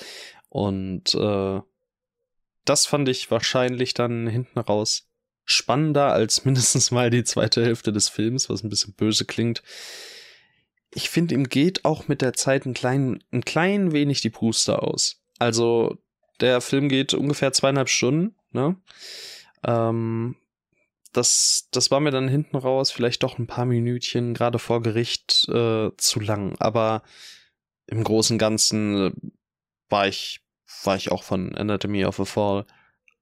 [0.48, 1.61] Und äh,
[2.64, 5.09] das fand ich wahrscheinlich dann hinten raus
[5.44, 9.62] spannender als mindestens mal die zweite Hälfte des Films, was ein bisschen böse klingt.
[10.92, 14.83] Ich finde, ihm geht auch mit der Zeit ein klein, ein klein wenig die Puste
[14.83, 15.20] aus.
[15.38, 15.98] Also,
[16.40, 18.76] der Film geht ungefähr zweieinhalb Stunden, ne?
[19.64, 20.37] Ähm,
[21.12, 25.48] das, das war mir dann hinten raus vielleicht doch ein paar Minütchen, gerade vor Gericht,
[25.48, 26.57] äh, zu lang.
[26.61, 27.03] Aber
[27.87, 29.12] im Großen und Ganzen äh,
[29.88, 30.40] war ich,
[30.85, 32.66] war ich auch von Anatomy of a Fall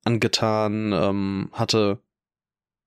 [0.04, 2.00] angetan, ähm, hatte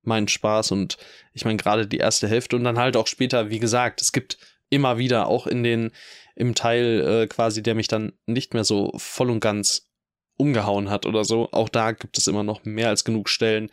[0.04, 0.98] meinen Spaß und
[1.34, 4.38] ich meine gerade die erste Hälfte und dann halt auch später, wie gesagt, es gibt
[4.72, 5.92] immer wieder auch in den
[6.36, 9.92] im Teil äh, quasi, der mich dann nicht mehr so voll und ganz
[10.38, 11.50] umgehauen hat oder so.
[11.52, 13.70] Auch da gibt es immer noch mehr als genug Stellen,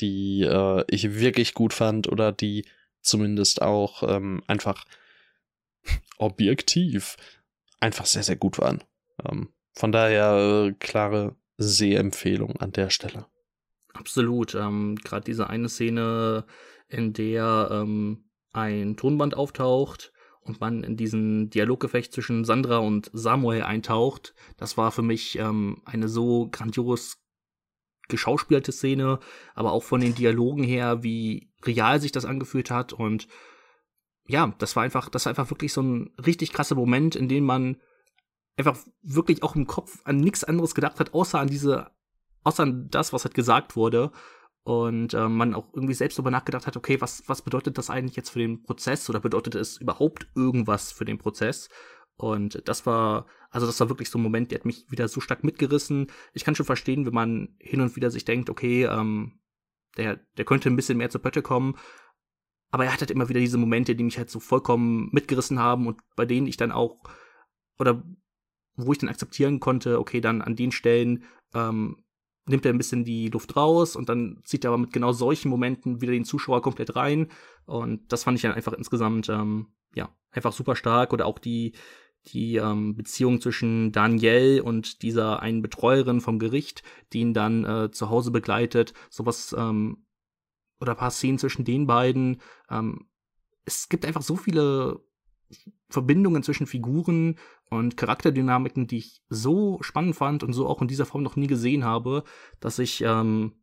[0.00, 2.64] die äh, ich wirklich gut fand oder die
[3.02, 4.84] zumindest auch ähm, einfach
[6.18, 7.16] objektiv
[7.80, 8.82] einfach sehr, sehr gut waren.
[9.28, 13.26] Ähm, von daher äh, klare Sehempfehlung an der Stelle.
[13.92, 14.54] Absolut.
[14.54, 16.44] Ähm, Gerade diese eine Szene,
[16.88, 20.12] in der ähm, ein Tonband auftaucht
[20.46, 25.82] und man in diesen Dialoggefecht zwischen Sandra und Samuel eintaucht, das war für mich ähm,
[25.84, 27.18] eine so grandios
[28.08, 29.18] geschauspielte Szene,
[29.54, 33.26] aber auch von den Dialogen her, wie real sich das angefühlt hat und
[34.28, 37.44] ja, das war einfach, das war einfach wirklich so ein richtig krasser Moment, in dem
[37.44, 37.76] man
[38.56, 41.90] einfach wirklich auch im Kopf an nichts anderes gedacht hat, außer an diese,
[42.42, 44.10] außer an das, was halt gesagt wurde.
[44.66, 48.16] Und äh, man auch irgendwie selbst darüber nachgedacht hat, okay, was, was bedeutet das eigentlich
[48.16, 51.68] jetzt für den Prozess oder bedeutet es überhaupt irgendwas für den Prozess?
[52.16, 55.20] Und das war, also das war wirklich so ein Moment, der hat mich wieder so
[55.20, 56.08] stark mitgerissen.
[56.32, 59.38] Ich kann schon verstehen, wenn man hin und wieder sich denkt, okay, ähm,
[59.98, 61.76] der, der könnte ein bisschen mehr zur Pötte kommen.
[62.72, 65.86] Aber er hat halt immer wieder diese Momente, die mich halt so vollkommen mitgerissen haben
[65.86, 66.98] und bei denen ich dann auch,
[67.78, 68.02] oder
[68.74, 71.22] wo ich dann akzeptieren konnte, okay, dann an den Stellen
[71.54, 72.02] ähm,
[72.46, 75.48] nimmt er ein bisschen die Luft raus und dann zieht er aber mit genau solchen
[75.48, 77.28] Momenten wieder den Zuschauer komplett rein.
[77.66, 81.12] Und das fand ich dann einfach insgesamt, ähm, ja, einfach super stark.
[81.12, 81.72] Oder auch die,
[82.28, 86.82] die ähm, Beziehung zwischen Danielle und dieser einen Betreuerin vom Gericht,
[87.12, 90.06] die ihn dann äh, zu Hause begleitet, sowas ähm,
[90.80, 92.40] oder ein paar Szenen zwischen den beiden.
[92.70, 93.08] Ähm,
[93.64, 95.00] es gibt einfach so viele
[95.88, 97.38] Verbindungen zwischen Figuren
[97.70, 101.46] und Charakterdynamiken, die ich so spannend fand und so auch in dieser Form noch nie
[101.46, 102.24] gesehen habe,
[102.60, 103.54] dass ich ähm,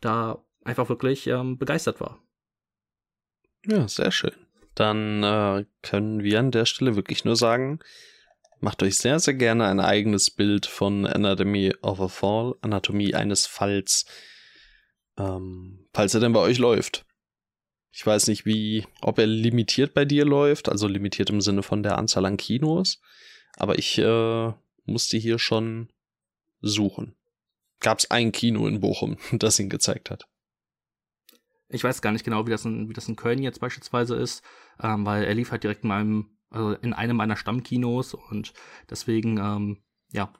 [0.00, 2.22] da einfach wirklich ähm, begeistert war.
[3.66, 7.80] Ja, sehr schön dann äh, können wir an der Stelle wirklich nur sagen,
[8.60, 13.46] macht euch sehr, sehr gerne ein eigenes Bild von Anatomy of a Fall, Anatomie eines
[13.46, 14.04] Falls,
[15.18, 17.04] ähm, falls er denn bei euch läuft.
[17.90, 21.82] Ich weiß nicht, wie, ob er limitiert bei dir läuft, also limitiert im Sinne von
[21.82, 23.00] der Anzahl an Kinos,
[23.56, 24.52] aber ich äh,
[24.84, 25.88] musste hier schon
[26.60, 27.16] suchen.
[27.80, 30.28] Gab es ein Kino in Bochum, das ihn gezeigt hat.
[31.68, 34.44] Ich weiß gar nicht genau, wie das in, wie das in Köln jetzt beispielsweise ist,
[34.80, 38.52] ähm, weil er lief halt direkt in meinem, also in einem meiner Stammkinos und
[38.88, 40.32] deswegen, ähm, ja,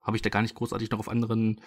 [0.00, 1.60] habe ich da gar nicht großartig noch auf anderen,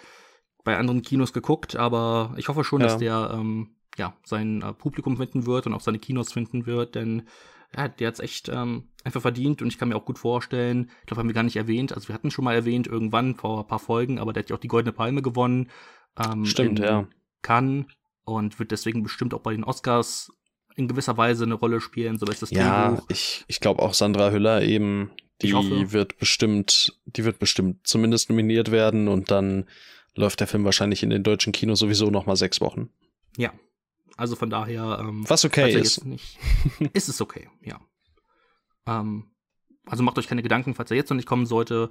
[0.64, 2.86] bei anderen Kinos geguckt, aber ich hoffe schon, ja.
[2.86, 6.94] dass der, ähm, ja, sein äh, Publikum finden wird und auch seine Kinos finden wird,
[6.94, 7.28] denn
[7.76, 11.06] ja, der hat's echt ähm, einfach verdient und ich kann mir auch gut vorstellen, ich
[11.06, 13.66] glaube, haben wir gar nicht erwähnt, also wir hatten schon mal erwähnt irgendwann vor ein
[13.66, 15.70] paar Folgen, aber der hat ja auch die Goldene Palme gewonnen.
[16.18, 17.06] Ähm, Stimmt, ja.
[17.42, 17.86] Cannes
[18.24, 20.32] und wird deswegen bestimmt auch bei den Oscars
[20.76, 23.06] in gewisser Weise eine Rolle spielen, so ist das Ja, Drehbuch.
[23.10, 25.10] ich, ich glaube auch Sandra Hüller eben,
[25.42, 25.52] die
[25.92, 29.66] wird bestimmt, die wird bestimmt zumindest nominiert werden und dann
[30.14, 32.88] läuft der Film wahrscheinlich in den deutschen Kinos sowieso noch mal sechs Wochen.
[33.36, 33.52] Ja,
[34.16, 34.98] also von daher.
[35.00, 36.04] Ähm, Was okay ist.
[36.04, 36.38] Nicht,
[36.92, 37.80] ist es okay, ja.
[38.86, 39.30] Ähm,
[39.86, 41.90] also macht euch keine Gedanken, falls er jetzt noch nicht kommen sollte,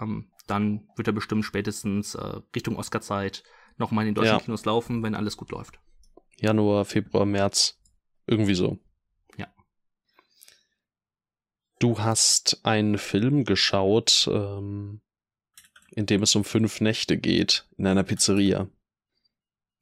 [0.00, 3.42] ähm, dann wird er bestimmt spätestens äh, Richtung Oscarzeit
[3.76, 4.40] noch mal in den deutschen ja.
[4.40, 5.78] Kinos laufen, wenn alles gut läuft.
[6.36, 7.80] Januar, Februar, März.
[8.26, 8.78] Irgendwie so.
[9.36, 9.48] Ja.
[11.78, 15.02] Du hast einen Film geschaut, ähm,
[15.90, 18.68] in dem es um fünf Nächte geht, in einer Pizzeria.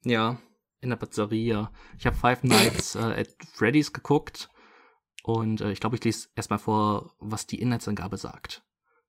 [0.03, 0.41] Ja,
[0.83, 1.71] in der Pizzeria.
[1.97, 4.49] Ich habe Five Nights äh, at Freddy's geguckt
[5.23, 8.63] und äh, ich glaube, ich lese erstmal vor, was die Inhaltsangabe sagt.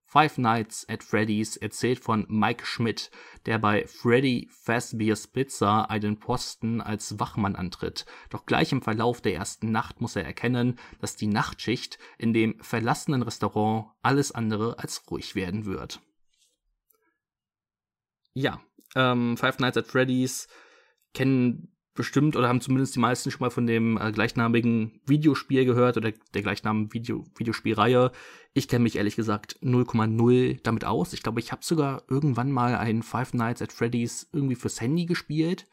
[0.07, 3.11] Five Nights at Freddy's erzählt von Mike Schmidt,
[3.45, 8.05] der bei Freddy Fazbear's Pizza einen Posten als Wachmann antritt.
[8.29, 12.57] Doch gleich im Verlauf der ersten Nacht muss er erkennen, dass die Nachtschicht in dem
[12.61, 15.99] verlassenen Restaurant alles andere als ruhig werden wird.
[18.33, 18.61] Ja,
[18.95, 20.47] ähm, Five Nights at Freddy's
[21.15, 25.97] kennen bestimmt oder haben zumindest die meisten schon mal von dem äh, gleichnamigen Videospiel gehört
[25.97, 28.11] oder der gleichnamigen Video Videospielreihe.
[28.53, 31.13] Ich kenne mich ehrlich gesagt 0,0 damit aus.
[31.13, 35.05] Ich glaube, ich habe sogar irgendwann mal ein Five Nights at Freddy's irgendwie fürs Handy
[35.05, 35.67] gespielt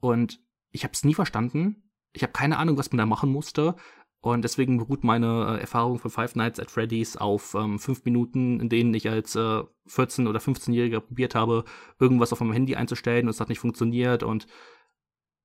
[0.00, 0.40] und
[0.72, 1.84] ich habe es nie verstanden.
[2.12, 3.76] Ich habe keine Ahnung, was man da machen musste.
[4.22, 8.60] Und deswegen beruht meine äh, Erfahrung von Five Nights at Freddy's auf ähm, fünf Minuten,
[8.60, 11.64] in denen ich als äh, 14- oder 15-Jähriger probiert habe,
[11.98, 14.46] irgendwas auf meinem Handy einzustellen und es hat nicht funktioniert und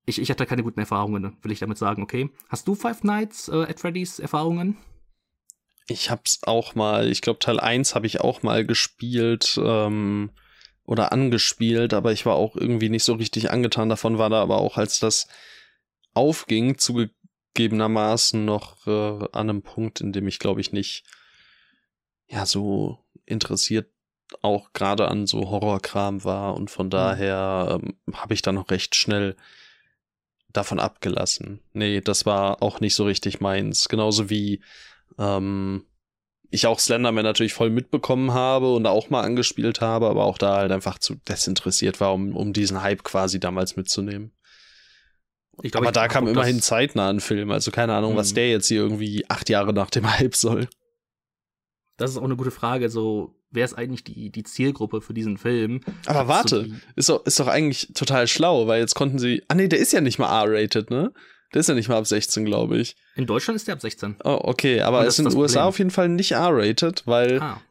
[0.05, 2.29] ich, ich hatte keine guten Erfahrungen, will ich damit sagen, okay.
[2.49, 4.77] Hast du Five Nights äh, at Freddy's Erfahrungen?
[5.87, 10.31] Ich hab's auch mal, ich glaube Teil 1 habe ich auch mal gespielt ähm,
[10.83, 14.57] oder angespielt, aber ich war auch irgendwie nicht so richtig angetan davon, war da aber
[14.57, 15.27] auch, als das
[16.13, 21.03] aufging, zugegebenermaßen noch äh, an einem Punkt, in dem ich glaube ich nicht
[22.27, 23.91] ja so interessiert
[24.41, 26.91] auch gerade an so Horrorkram war und von mhm.
[26.91, 29.35] daher ähm, habe ich da noch recht schnell
[30.57, 31.61] davon abgelassen.
[31.73, 33.89] Nee, das war auch nicht so richtig meins.
[33.89, 34.61] Genauso wie
[35.17, 35.85] ähm,
[36.49, 40.57] ich auch Slenderman natürlich voll mitbekommen habe und auch mal angespielt habe, aber auch da
[40.57, 44.31] halt einfach zu desinteressiert war, um, um diesen Hype quasi damals mitzunehmen.
[45.61, 48.17] Glaub, aber da kam immerhin zeitnah ein Film, also keine Ahnung, mhm.
[48.17, 50.67] was der jetzt hier irgendwie acht Jahre nach dem Hype soll.
[51.97, 52.89] Das ist auch eine gute Frage.
[52.89, 55.81] So, wer ist eigentlich die, die Zielgruppe für diesen Film?
[56.05, 59.43] Aber warte, so ist, doch, ist doch eigentlich total schlau, weil jetzt konnten sie.
[59.47, 61.11] Ah, nee, der ist ja nicht mal R-rated, ne?
[61.53, 62.95] Der ist ja nicht mal ab 16, glaube ich.
[63.15, 64.17] In Deutschland ist der ab 16.
[64.23, 67.39] Oh, okay, aber ist in den USA auf jeden Fall nicht R-rated, weil.
[67.41, 67.61] Ah.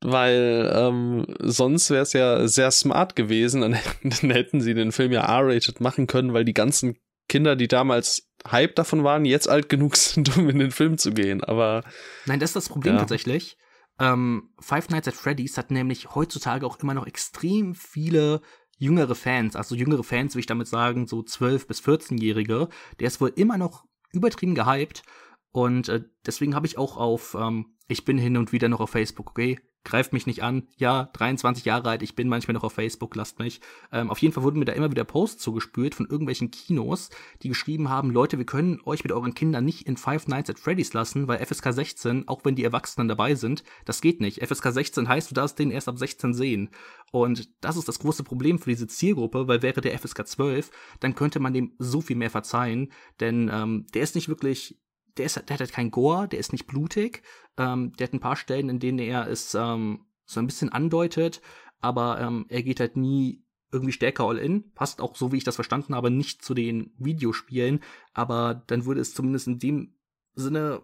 [0.00, 3.72] Weil ähm, sonst wäre es ja sehr smart gewesen, dann,
[4.02, 6.96] dann hätten sie den Film ja R-rated machen können, weil die ganzen
[7.28, 11.12] Kinder, die damals Hype davon waren, jetzt alt genug sind, um in den Film zu
[11.12, 11.42] gehen.
[11.42, 11.82] Aber.
[12.26, 13.00] Nein, das ist das Problem ja.
[13.00, 13.56] tatsächlich.
[13.98, 18.40] Ähm, Five Nights at Freddy's hat nämlich heutzutage auch immer noch extrem viele
[18.78, 22.68] jüngere Fans, also jüngere Fans, will ich damit sagen, so 12- bis 14-Jährige.
[23.00, 25.02] Der ist wohl immer noch übertrieben gehypt.
[25.50, 28.90] Und äh, deswegen habe ich auch auf, ähm, ich bin hin und wieder noch auf
[28.90, 29.58] Facebook, okay?
[29.84, 30.68] Greift mich nicht an.
[30.76, 33.60] Ja, 23 Jahre alt, ich bin manchmal noch auf Facebook, lasst mich.
[33.92, 37.10] Ähm, auf jeden Fall wurden mir da immer wieder Posts zugespült von irgendwelchen Kinos,
[37.42, 40.58] die geschrieben haben, Leute, wir können euch mit euren Kindern nicht in Five Nights at
[40.58, 44.46] Freddy's lassen, weil FSK 16, auch wenn die Erwachsenen dabei sind, das geht nicht.
[44.46, 46.70] FSK 16 heißt, du darfst den erst ab 16 sehen.
[47.10, 51.14] Und das ist das große Problem für diese Zielgruppe, weil wäre der FSK 12, dann
[51.14, 54.78] könnte man dem so viel mehr verzeihen, denn ähm, der ist nicht wirklich
[55.18, 57.22] der, ist, der hat halt kein Gore, der ist nicht blutig.
[57.56, 61.40] Ähm, der hat ein paar Stellen, in denen er es ähm, so ein bisschen andeutet,
[61.80, 64.72] aber ähm, er geht halt nie irgendwie stärker all in.
[64.72, 67.80] Passt auch, so wie ich das verstanden habe, nicht zu den Videospielen,
[68.14, 69.94] aber dann würde es zumindest in dem
[70.34, 70.82] Sinne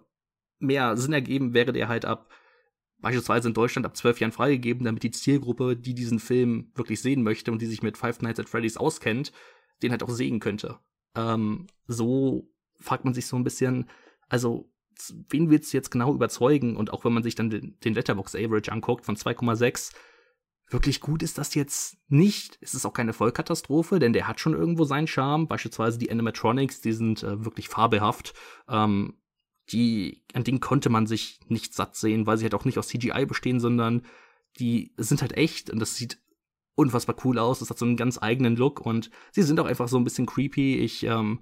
[0.59, 2.31] mehr Sinn ergeben, wäre der halt ab
[2.99, 7.23] beispielsweise in Deutschland ab zwölf Jahren freigegeben, damit die Zielgruppe, die diesen Film wirklich sehen
[7.23, 9.31] möchte und die sich mit Five Nights at Freddy's auskennt,
[9.83, 10.79] den halt auch sehen könnte.
[11.15, 13.91] Ähm, so fragt man sich so ein bisschen,
[14.29, 14.71] also
[15.29, 16.77] wen willst du jetzt genau überzeugen?
[16.77, 19.93] Und auch wenn man sich dann den, den Letterbox Average anguckt von 2,6,
[20.69, 22.59] wirklich gut ist das jetzt nicht.
[22.61, 25.49] Es ist auch keine Vollkatastrophe, denn der hat schon irgendwo seinen Charme.
[25.49, 28.35] Beispielsweise die Animatronics, die sind äh, wirklich fabelhaft.
[28.69, 29.15] Ähm,
[29.71, 32.89] die, an denen konnte man sich nicht satt sehen, weil sie halt auch nicht aus
[32.89, 34.03] CGI bestehen, sondern
[34.59, 36.21] die sind halt echt und das sieht
[36.75, 37.61] unfassbar cool aus.
[37.61, 40.27] Das hat so einen ganz eigenen Look und sie sind auch einfach so ein bisschen
[40.27, 40.77] creepy.
[40.79, 41.41] Ich ähm,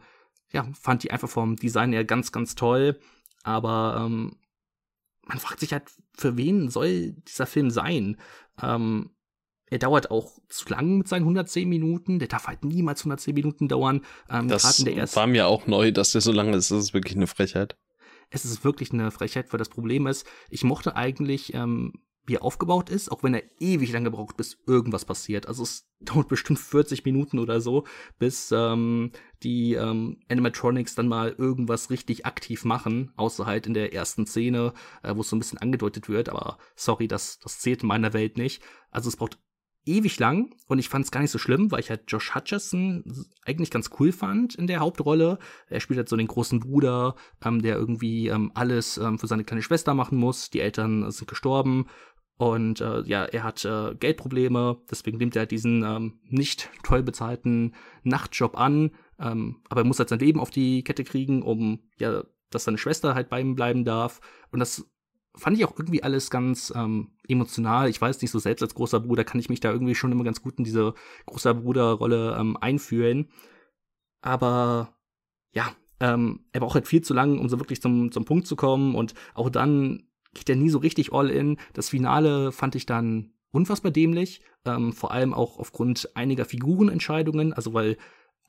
[0.52, 2.98] ja, fand die einfach vom Design her ganz, ganz toll.
[3.42, 4.36] Aber ähm,
[5.26, 5.84] man fragt sich halt,
[6.14, 8.18] für wen soll dieser Film sein?
[8.62, 9.10] Ähm,
[9.66, 12.18] er dauert auch zu lang mit seinen 110 Minuten.
[12.18, 14.04] Der darf halt niemals 110 Minuten dauern.
[14.28, 16.70] Ähm, das war mir auch neu, dass der so lange ist.
[16.70, 17.78] Das ist wirklich eine Frechheit.
[18.28, 22.42] Es ist wirklich eine Frechheit, weil das Problem ist, ich mochte eigentlich ähm, wie er
[22.42, 25.46] aufgebaut ist, auch wenn er ewig lange braucht, bis irgendwas passiert.
[25.46, 27.84] Also es dauert bestimmt 40 Minuten oder so,
[28.18, 33.92] bis ähm, die ähm, Animatronics dann mal irgendwas richtig aktiv machen, außer halt in der
[33.92, 37.82] ersten Szene, äh, wo es so ein bisschen angedeutet wird, aber sorry, das, das zählt
[37.82, 38.62] in meiner Welt nicht.
[38.90, 39.38] Also es braucht
[39.84, 43.26] ewig lang und ich fand es gar nicht so schlimm, weil ich halt Josh Hutcherson
[43.44, 45.38] eigentlich ganz cool fand in der Hauptrolle.
[45.68, 49.44] Er spielt halt so den großen Bruder, ähm, der irgendwie ähm, alles ähm, für seine
[49.44, 50.50] kleine Schwester machen muss.
[50.50, 51.86] Die Eltern sind gestorben
[52.42, 57.72] und äh, ja, er hat äh, Geldprobleme, deswegen nimmt er diesen ähm, nicht toll bezahlten
[58.02, 58.90] Nachtjob an.
[59.20, 62.78] Ähm, aber er muss halt sein Leben auf die Kette kriegen, um ja, dass seine
[62.78, 64.20] Schwester halt bei ihm bleiben darf.
[64.50, 64.90] Und das
[65.36, 67.88] fand ich auch irgendwie alles ganz ähm, emotional.
[67.88, 70.24] Ich weiß nicht, so selbst als großer Bruder kann ich mich da irgendwie schon immer
[70.24, 70.94] ganz gut in diese
[71.26, 73.30] großer Bruderrolle ähm, einfühlen.
[74.20, 74.96] Aber
[75.52, 78.56] ja, ähm, er braucht halt viel zu lang, um so wirklich zum, zum Punkt zu
[78.56, 78.96] kommen.
[78.96, 81.58] Und auch dann geht er nie so richtig all in.
[81.72, 84.42] Das Finale fand ich dann unfassbar dämlich.
[84.64, 87.52] Ähm, vor allem auch aufgrund einiger Figurenentscheidungen.
[87.52, 87.96] Also weil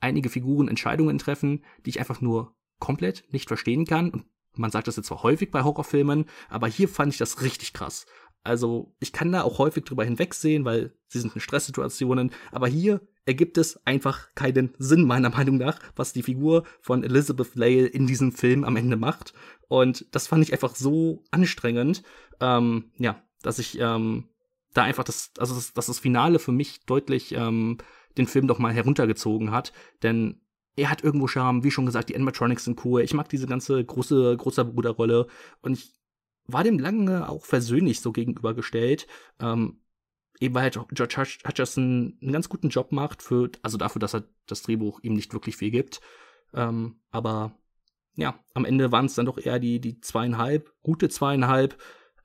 [0.00, 4.10] einige Figuren Entscheidungen treffen, die ich einfach nur komplett nicht verstehen kann.
[4.10, 7.72] Und man sagt das jetzt zwar häufig bei Horrorfilmen, aber hier fand ich das richtig
[7.72, 8.06] krass.
[8.42, 13.00] Also ich kann da auch häufig drüber hinwegsehen, weil sie sind in Stresssituationen, aber hier
[13.24, 18.06] ergibt es einfach keinen Sinn, meiner Meinung nach, was die Figur von Elizabeth Lale in
[18.06, 19.32] diesem Film am Ende macht.
[19.68, 22.02] Und das fand ich einfach so anstrengend,
[22.40, 24.28] ähm, ja, dass ich ähm,
[24.72, 27.78] da einfach das, also das, dass das Finale für mich deutlich ähm,
[28.16, 29.72] den Film doch mal heruntergezogen hat.
[30.02, 30.40] Denn
[30.76, 33.02] er hat irgendwo Charme, wie schon gesagt, die Animatronics sind cool.
[33.02, 35.26] Ich mag diese ganze große, großer Bruderrolle.
[35.62, 35.92] Und ich
[36.46, 39.06] war dem lange auch versöhnlich so gegenübergestellt.
[39.40, 39.80] Ähm,
[40.40, 44.24] eben weil halt George Hutcherson einen ganz guten Job macht, für, also dafür, dass er
[44.46, 46.00] das Drehbuch ihm nicht wirklich viel gibt.
[46.52, 47.56] Ähm, aber
[48.16, 51.76] ja, am Ende waren es dann doch eher die, die zweieinhalb, gute zweieinhalb.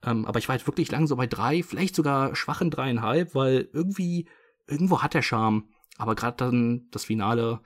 [0.02, 3.68] Ähm, aber ich war halt wirklich lang so bei drei, vielleicht sogar schwachen dreieinhalb, weil
[3.72, 4.28] irgendwie,
[4.66, 5.68] irgendwo hat der Charme.
[5.98, 7.60] Aber gerade dann das Finale,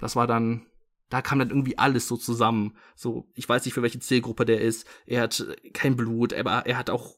[0.00, 0.66] das war dann,
[1.08, 2.76] da kam dann irgendwie alles so zusammen.
[2.94, 4.86] So, ich weiß nicht, für welche Zielgruppe der ist.
[5.04, 7.16] Er hat kein Blut, aber er hat auch,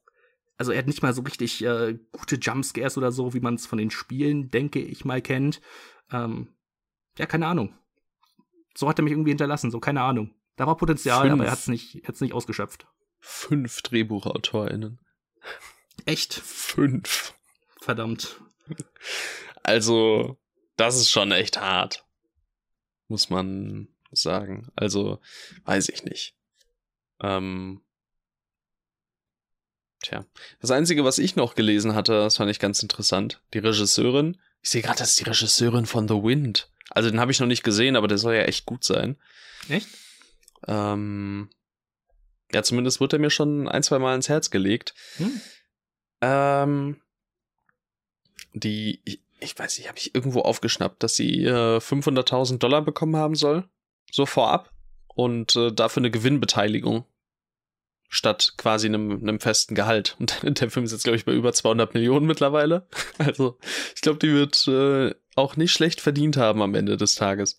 [0.56, 3.66] also er hat nicht mal so richtig äh, gute Jumpscares oder so, wie man es
[3.66, 5.60] von den Spielen, denke ich mal, kennt.
[6.10, 6.48] Ähm,
[7.18, 7.74] ja, keine Ahnung.
[8.78, 10.34] So hat er mich irgendwie hinterlassen, so keine Ahnung.
[10.56, 11.32] Da war Potenzial, Fünf.
[11.32, 12.86] aber er hat es nicht, hat's nicht ausgeschöpft.
[13.20, 15.00] Fünf DrehbuchautorInnen.
[16.04, 16.34] Echt?
[16.34, 17.34] Fünf.
[17.80, 18.40] Verdammt.
[19.62, 20.38] Also,
[20.76, 22.08] das ist schon echt hart
[23.08, 24.68] muss man sagen.
[24.76, 25.18] Also,
[25.64, 26.34] weiß ich nicht.
[27.20, 27.80] Ähm,
[30.02, 30.24] tja.
[30.60, 33.42] Das Einzige, was ich noch gelesen hatte, das fand ich ganz interessant.
[33.54, 36.70] Die Regisseurin, ich sehe gerade, das ist die Regisseurin von The Wind.
[36.90, 39.16] Also den habe ich noch nicht gesehen, aber der soll ja echt gut sein.
[39.68, 39.88] Echt?
[40.66, 41.50] Ähm,
[42.52, 44.94] ja, zumindest wird er mir schon ein, zwei Mal ins Herz gelegt.
[45.16, 45.40] Hm.
[46.20, 47.00] Ähm,
[48.54, 49.00] die,
[49.40, 53.68] ich weiß nicht, habe ich irgendwo aufgeschnappt, dass sie äh, 500.000 Dollar bekommen haben soll,
[54.10, 54.72] so vorab,
[55.08, 57.04] und äh, dafür eine Gewinnbeteiligung
[58.08, 60.16] statt quasi einem, einem festen Gehalt.
[60.18, 62.86] Und der Film ist jetzt, glaube ich, bei über 200 Millionen mittlerweile.
[63.18, 63.58] Also
[63.94, 67.58] ich glaube, die wird äh, auch nicht schlecht verdient haben am Ende des Tages.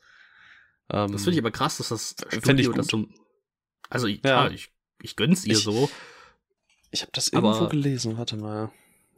[0.90, 3.08] Ähm, das finde ich aber krass, dass das Studio ich das so...
[3.90, 5.90] Also ja, ja ich, ich gönn's ihr ich, so.
[6.92, 8.72] Ich habe das irgendwo gelesen, warte mal.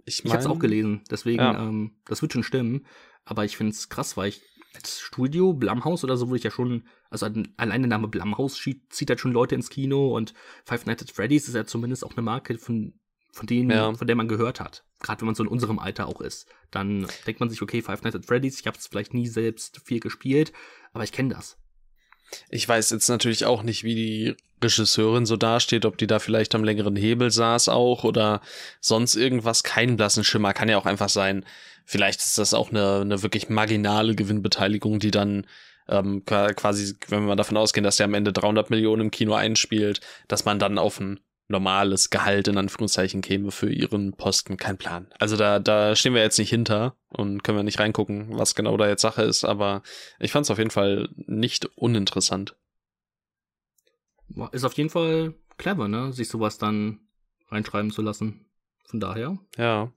[0.05, 1.59] Ich, mein, ich habe es auch gelesen, deswegen, ja.
[1.59, 2.85] ähm, das wird schon stimmen.
[3.23, 4.41] Aber ich finde es krass, weil ich
[4.73, 8.55] als Studio, Blumhouse oder so, würde ich ja schon, also allein der Name Blumhouse
[8.89, 10.33] zieht halt schon Leute ins Kino und
[10.65, 12.99] Five Nights at Freddy's ist ja zumindest auch eine Marke, von,
[13.31, 13.93] von denen, ja.
[13.93, 14.83] von der man gehört hat.
[14.99, 16.47] Gerade wenn man so in unserem Alter auch ist.
[16.69, 19.81] Dann denkt man sich, okay, Five Nights at Freddy's, ich habe es vielleicht nie selbst
[19.83, 20.51] viel gespielt,
[20.93, 21.57] aber ich kenne das.
[22.49, 26.55] Ich weiß jetzt natürlich auch nicht, wie die Regisseurin so dasteht, ob die da vielleicht
[26.55, 28.41] am längeren Hebel saß auch oder
[28.79, 31.45] sonst irgendwas, keinen blassen Schimmer, kann ja auch einfach sein.
[31.85, 35.47] Vielleicht ist das auch eine, eine wirklich marginale Gewinnbeteiligung, die dann
[35.89, 39.99] ähm, quasi, wenn wir davon ausgehen, dass der am Ende 300 Millionen im Kino einspielt,
[40.27, 41.19] dass man dann auf ein
[41.51, 45.07] normales Gehalt in Anführungszeichen käme für ihren Posten, kein Plan.
[45.19, 48.77] Also da, da stehen wir jetzt nicht hinter und können wir nicht reingucken, was genau
[48.77, 49.83] da jetzt Sache ist, aber
[50.19, 52.55] ich fand es auf jeden Fall nicht uninteressant.
[54.51, 56.13] Ist auf jeden Fall clever, ne?
[56.13, 57.01] Sich sowas dann
[57.49, 58.45] reinschreiben zu lassen.
[58.85, 59.37] Von daher.
[59.57, 59.91] Ja.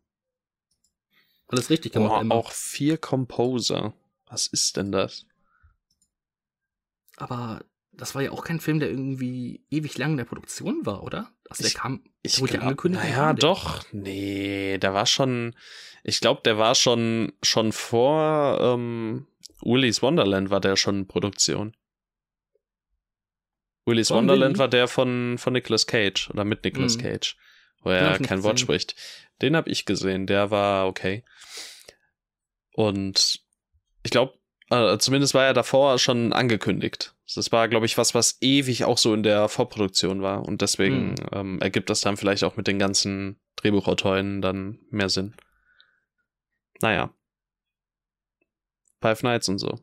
[1.49, 2.27] Alles richtig gemacht.
[2.29, 3.95] Oh, auch vier Composer.
[4.27, 5.27] Was ist denn das?
[7.17, 11.03] Aber das war ja auch kein Film, der irgendwie ewig lang in der Produktion war,
[11.03, 11.31] oder?
[11.49, 13.05] Also der ich, kam, ich wurde ja angekündigt.
[13.05, 13.85] Naja, doch.
[13.93, 15.55] Nee, der war schon,
[16.03, 19.27] ich glaube, der war schon, schon vor ähm,
[19.63, 21.77] Willy's Wonderland war der schon in Produktion.
[23.87, 24.59] Willy's von Wonderland Willy?
[24.59, 27.03] war der von, von Nicolas Cage oder mit Nicolas mhm.
[27.03, 27.37] Cage,
[27.83, 28.95] wo er kein Wort spricht.
[29.43, 31.25] Den habe ich gesehen, der war okay.
[32.73, 33.41] Und
[34.03, 34.39] ich glaube,
[34.71, 37.14] äh, zumindest war er davor schon angekündigt.
[37.33, 40.47] Das war, glaube ich, was, was ewig auch so in der Vorproduktion war.
[40.47, 41.17] Und deswegen mhm.
[41.33, 45.35] ähm, ergibt das dann vielleicht auch mit den ganzen Drehbuchautoren dann mehr Sinn.
[46.83, 47.15] Naja.
[49.01, 49.81] Five Nights und so.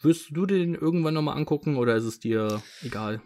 [0.00, 3.20] Wirst du den irgendwann nochmal angucken oder ist es dir egal?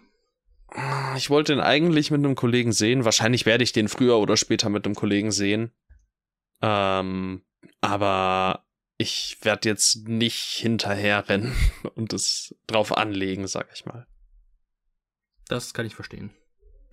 [1.16, 3.05] Ich wollte den eigentlich mit einem Kollegen sehen.
[3.05, 5.72] Wahrscheinlich werde ich den früher oder später mit einem Kollegen sehen.
[6.62, 7.43] Ähm,
[7.80, 8.64] aber
[9.03, 11.55] ich werde jetzt nicht hinterherrennen
[11.94, 14.07] und es drauf anlegen, sag ich mal.
[15.48, 16.30] Das kann ich verstehen.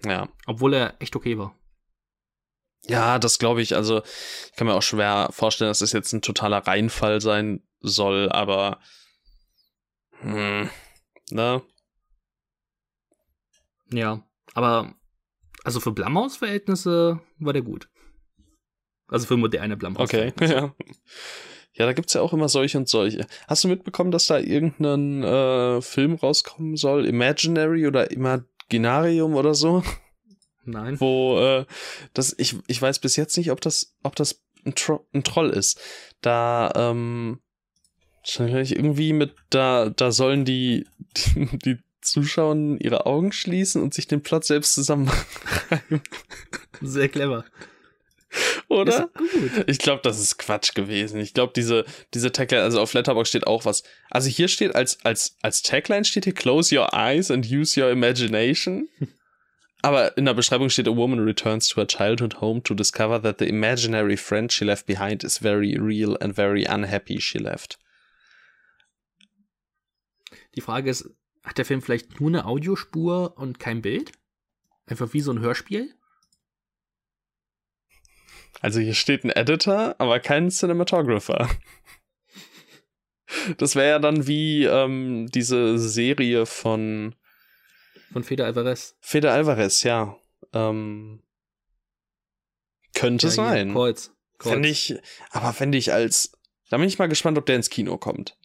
[0.03, 0.27] Ja.
[0.45, 1.55] Obwohl er echt okay war.
[2.87, 3.75] Ja, das glaube ich.
[3.75, 8.29] Also, ich kann mir auch schwer vorstellen, dass das jetzt ein totaler Reinfall sein soll,
[8.29, 8.79] aber.
[10.21, 10.69] Hm,
[11.29, 11.61] ne?
[13.91, 14.95] Ja, aber.
[15.65, 17.89] Also für Blumhouse-Verhältnisse war der gut.
[19.09, 20.05] Also für moderne Blumhouse.
[20.05, 20.73] Okay, ja.
[21.79, 23.25] Ja, da gibt's ja auch immer solche und solche.
[23.47, 27.05] Hast du mitbekommen, dass da irgendein äh, Film rauskommen soll?
[27.05, 29.81] Imaginary oder Imaginarium oder so?
[30.65, 30.99] Nein.
[30.99, 31.65] Wo äh,
[32.13, 35.51] das, ich, ich weiß bis jetzt nicht, ob das, ob das ein, Tro ein Troll
[35.51, 35.79] ist.
[36.19, 37.39] Da, ähm,
[38.25, 40.85] irgendwie mit, da, da sollen die,
[41.35, 45.09] die, die Zuschauer ihre Augen schließen und sich den Plot selbst zusammen.
[46.81, 47.45] Sehr clever.
[48.69, 49.09] Oder?
[49.65, 51.19] Ich glaube, das ist Quatsch gewesen.
[51.19, 53.83] Ich glaube, diese, diese Tagline, also auf Letterbox steht auch was.
[54.11, 57.89] Also hier steht als, als, als Tagline steht hier Close your eyes and use your
[57.89, 58.87] imagination.
[59.81, 63.39] Aber in der Beschreibung steht, a woman returns to her childhood home to discover that
[63.39, 67.79] the imaginary friend she left behind is very real and very unhappy she left.
[70.55, 71.09] Die Frage ist,
[71.43, 74.11] hat der Film vielleicht nur eine Audiospur und kein Bild?
[74.85, 75.95] Einfach wie so ein Hörspiel?
[78.61, 81.49] Also hier steht ein Editor, aber kein Cinematographer.
[83.57, 87.15] Das wäre ja dann wie ähm, diese Serie von
[88.11, 88.97] von Feder Alvarez.
[89.01, 90.17] Feder Alvarez, ja.
[90.53, 91.21] Ähm,
[92.95, 93.73] könnte ja, sein.
[93.73, 94.11] Kreuz.
[94.39, 94.53] Kreuz.
[94.53, 94.95] Fände ich,
[95.31, 96.31] aber fände ich als,
[96.69, 98.37] da bin ich mal gespannt, ob der ins Kino kommt.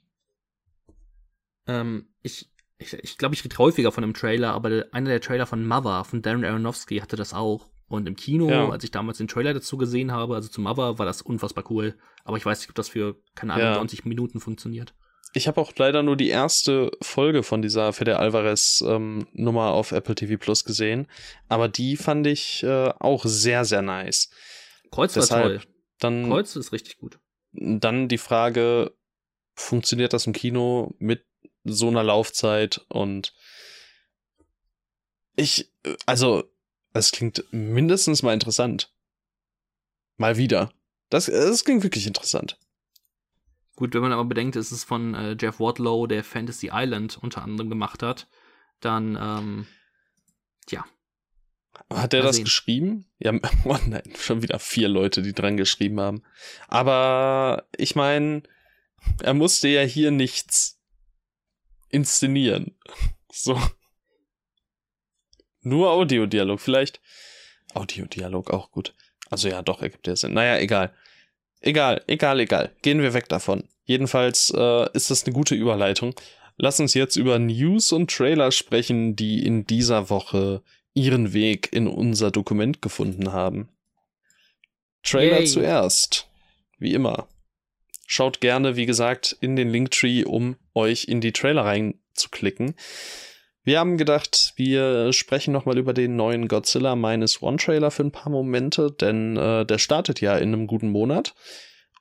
[1.66, 5.46] Ähm, ich, ich, ich glaube, ich rede häufiger von einem Trailer, aber einer der Trailer
[5.46, 7.70] von Mother, von Darren Aronofsky, hatte das auch.
[7.88, 8.68] Und im Kino, ja.
[8.70, 11.94] als ich damals den Trailer dazu gesehen habe, also zum Mother, war das unfassbar cool.
[12.24, 13.76] Aber ich weiß nicht, ob das für, keine Ahnung, ja.
[13.76, 14.94] 90 Minuten funktioniert.
[15.36, 19.90] Ich habe auch leider nur die erste Folge von dieser Fede Alvarez ähm, Nummer auf
[19.90, 21.08] Apple TV Plus gesehen,
[21.48, 24.30] aber die fand ich äh, auch sehr sehr nice.
[24.92, 25.60] Kreuz war Deshalb toll.
[25.98, 27.18] Dann Kreuz ist richtig gut.
[27.50, 28.94] Dann die Frage,
[29.54, 31.24] funktioniert das im Kino mit
[31.64, 33.34] so einer Laufzeit und
[35.34, 35.72] ich
[36.06, 36.44] also
[36.94, 38.92] es klingt mindestens mal interessant.
[40.16, 40.72] Mal wieder.
[41.10, 42.58] Das, das klingt wirklich interessant.
[43.76, 47.42] Gut, wenn man aber bedenkt, es ist von äh, Jeff Wadlow, der Fantasy Island unter
[47.42, 48.28] anderem gemacht hat,
[48.80, 49.66] dann, ähm,
[50.70, 50.84] ja.
[51.92, 52.44] Hat er das sehen.
[52.44, 53.10] geschrieben?
[53.18, 53.32] Ja,
[53.64, 56.22] oh nein, schon wieder vier Leute, die dran geschrieben haben.
[56.68, 58.44] Aber ich meine,
[59.20, 60.80] er musste ja hier nichts
[61.88, 62.78] inszenieren.
[63.36, 63.60] So.
[65.64, 67.00] Nur Audiodialog, vielleicht.
[67.74, 68.94] Audiodialog auch gut.
[69.30, 70.34] Also ja, doch, ergibt ja Sinn.
[70.34, 70.92] Naja, egal.
[71.60, 72.70] Egal, egal, egal.
[72.82, 73.64] Gehen wir weg davon.
[73.84, 76.14] Jedenfalls äh, ist das eine gute Überleitung.
[76.56, 80.62] Lass uns jetzt über News und Trailer sprechen, die in dieser Woche
[80.92, 83.68] ihren Weg in unser Dokument gefunden haben.
[85.02, 85.46] Trailer Yay.
[85.46, 86.28] zuerst.
[86.78, 87.28] Wie immer.
[88.06, 92.74] Schaut gerne, wie gesagt, in den Linktree, um euch in die Trailer reinzuklicken.
[93.64, 98.12] Wir haben gedacht, wir sprechen nochmal über den neuen Godzilla Minus One Trailer für ein
[98.12, 101.34] paar Momente, denn äh, der startet ja in einem guten Monat.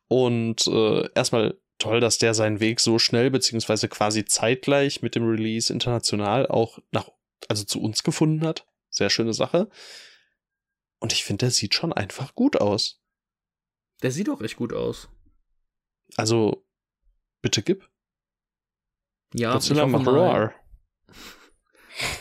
[0.09, 5.25] Und äh, erstmal toll, dass der seinen Weg so schnell, beziehungsweise quasi zeitgleich mit dem
[5.25, 7.09] Release international auch nach,
[7.47, 8.67] also zu uns gefunden hat.
[8.89, 9.69] Sehr schöne Sache.
[10.99, 13.01] Und ich finde, der sieht schon einfach gut aus.
[14.01, 15.07] Der sieht auch echt gut aus.
[16.17, 16.65] Also,
[17.41, 17.89] bitte gib.
[19.33, 20.53] Ja, Godzilla macht Roar.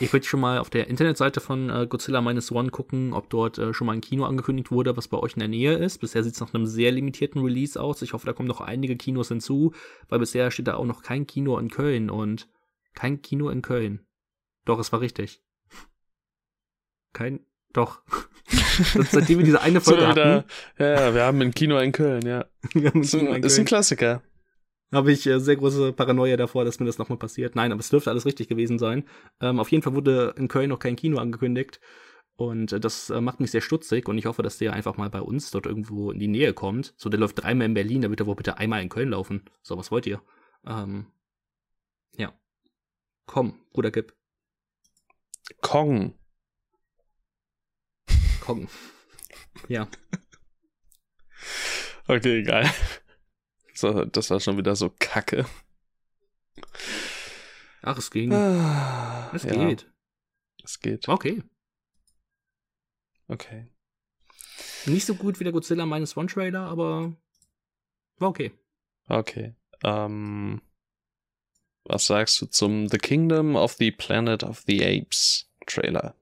[0.00, 3.58] Ich würde schon mal auf der Internetseite von äh, Godzilla Minus One gucken, ob dort
[3.58, 5.98] äh, schon mal ein Kino angekündigt wurde, was bei euch in der Nähe ist.
[5.98, 8.02] Bisher sieht es nach einem sehr limitierten Release aus.
[8.02, 9.72] Ich hoffe, da kommen noch einige Kinos hinzu,
[10.08, 12.48] weil bisher steht da auch noch kein Kino in Köln und
[12.94, 14.00] kein Kino in Köln.
[14.64, 15.42] Doch, es war richtig.
[17.12, 17.40] Kein,
[17.72, 18.02] doch.
[19.10, 20.44] seitdem wir diese eine Folge so hatten.
[20.78, 22.44] Ja, wir haben ein Kino in Köln, ja.
[22.74, 24.22] ist, ein, ist ein Klassiker
[24.92, 27.56] habe ich äh, sehr große Paranoia davor, dass mir das nochmal passiert.
[27.56, 29.04] Nein, aber es dürfte alles richtig gewesen sein.
[29.40, 31.80] Ähm, auf jeden Fall wurde in Köln noch kein Kino angekündigt.
[32.36, 35.10] Und äh, das äh, macht mich sehr stutzig und ich hoffe, dass der einfach mal
[35.10, 36.94] bei uns dort irgendwo in die Nähe kommt.
[36.96, 39.44] So, der läuft dreimal in Berlin, da wird er wohl bitte einmal in Köln laufen.
[39.62, 40.22] So, was wollt ihr?
[40.66, 41.06] Ähm,
[42.16, 42.32] ja.
[43.26, 44.14] Komm, Bruder Gib.
[45.60, 46.14] Kong.
[48.40, 48.68] Kong.
[49.68, 49.88] ja.
[52.08, 52.68] Okay, egal.
[53.82, 55.46] Das war schon wieder so kacke.
[57.82, 58.32] Ach, es ging.
[58.32, 59.54] Ah, es ja.
[59.54, 59.90] geht.
[60.62, 61.08] Es geht.
[61.08, 61.42] Okay.
[63.28, 63.66] Okay.
[64.86, 67.12] Nicht so gut wie der Godzilla Minus One Trailer, aber
[68.18, 68.52] war okay.
[69.08, 69.54] Okay.
[69.82, 70.60] Ähm,
[71.84, 76.14] was sagst du zum The Kingdom of the Planet of the Apes Trailer?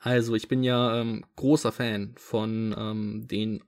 [0.00, 3.64] Also, ich bin ja ähm, großer Fan von ähm, den,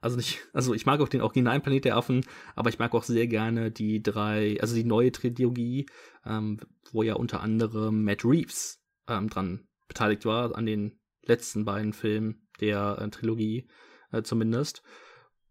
[0.00, 2.24] also nicht, also ich mag auch den originalen Planet der Affen,
[2.54, 5.86] aber ich mag auch sehr gerne die drei, also die neue Trilogie,
[6.24, 6.60] ähm,
[6.92, 12.46] wo ja unter anderem Matt Reeves ähm, dran beteiligt war, an den letzten beiden Filmen
[12.60, 13.68] der äh, Trilogie
[14.12, 14.82] äh, zumindest.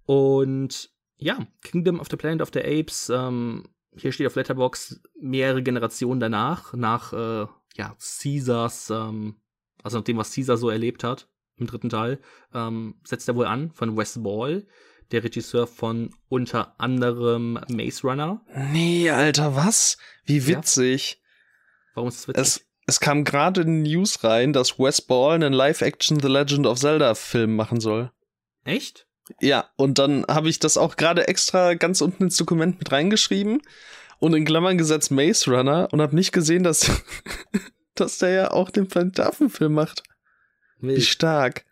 [0.06, 3.68] Und ja, Kingdom of the Planet of the Apes, ähm,
[3.98, 9.42] hier steht auf Letterbox mehrere Generationen danach, nach äh, ja, Caesars, ähm,
[9.84, 11.28] also nach dem, was Caesar so erlebt hat
[11.58, 12.20] im dritten Teil,
[12.54, 14.66] ähm, setzt er wohl an von Wes Ball,
[15.12, 18.42] der Regisseur von unter anderem Maze Runner.
[18.72, 19.98] Nee, Alter, was?
[20.26, 21.20] Wie witzig.
[21.20, 21.92] Ja.
[21.96, 22.42] Warum ist das witzig?
[22.42, 26.80] Es, es kam gerade in News rein, dass Wes Ball einen Live-Action The Legend of
[26.80, 28.12] Zelda Film machen soll.
[28.64, 29.08] Echt?
[29.42, 33.62] Ja, und dann habe ich das auch gerade extra ganz unten ins Dokument mit reingeschrieben
[34.20, 36.90] und in Klammern gesetzt Maze Runner und habe nicht gesehen, dass,
[37.96, 40.04] dass der ja auch den Planet Affen-Film macht.
[40.80, 40.98] Wild.
[40.98, 41.66] Wie stark.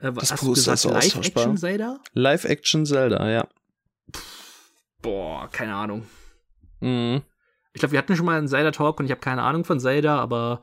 [0.00, 2.00] Äh, das hast Poster ist Live-Action Zelda?
[2.14, 3.48] Live-Action Zelda, ja.
[5.02, 6.06] boah, keine Ahnung.
[6.80, 7.22] Mhm.
[7.72, 10.18] Ich glaube, wir hatten schon mal einen Zelda-Talk und ich habe keine Ahnung von Zelda,
[10.18, 10.62] aber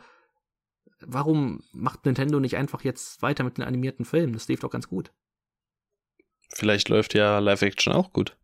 [1.00, 4.34] warum macht Nintendo nicht einfach jetzt weiter mit den animierten Filmen?
[4.34, 5.12] Das lief doch ganz gut.
[6.54, 8.38] Vielleicht läuft ja Live-Action auch gut.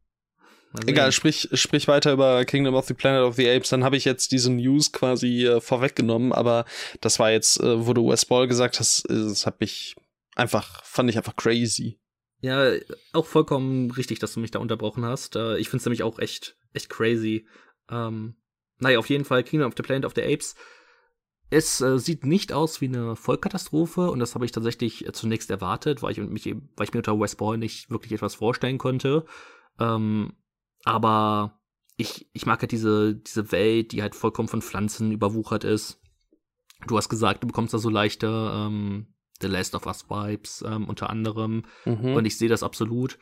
[0.85, 3.69] Egal, sprich, sprich weiter über Kingdom of the Planet of the Apes.
[3.69, 6.65] Dann habe ich jetzt diese News quasi äh, vorweggenommen, aber
[7.01, 9.95] das war jetzt, äh, wo du West Ball gesagt hast, äh, das habe ich
[10.35, 11.99] einfach, fand ich einfach crazy.
[12.39, 12.71] Ja,
[13.13, 15.35] auch vollkommen richtig, dass du mich da unterbrochen hast.
[15.35, 17.45] Äh, ich finde es nämlich auch echt, echt crazy.
[17.89, 18.35] Ähm,
[18.79, 20.55] naja, auf jeden Fall Kingdom of the Planet of the Apes.
[21.49, 25.51] Es äh, sieht nicht aus wie eine Vollkatastrophe und das habe ich tatsächlich äh, zunächst
[25.51, 29.25] erwartet, weil ich, mich, weil ich mir unter West Ball nicht wirklich etwas vorstellen konnte.
[29.77, 30.33] Ähm,
[30.83, 31.59] aber
[31.97, 36.01] ich, ich mag halt diese, diese Welt, die halt vollkommen von Pflanzen überwuchert ist.
[36.87, 40.87] Du hast gesagt, du bekommst da so leichte ähm, The Last of Us Vibes ähm,
[40.87, 41.63] unter anderem.
[41.85, 42.15] Mhm.
[42.15, 43.19] Und ich sehe das absolut.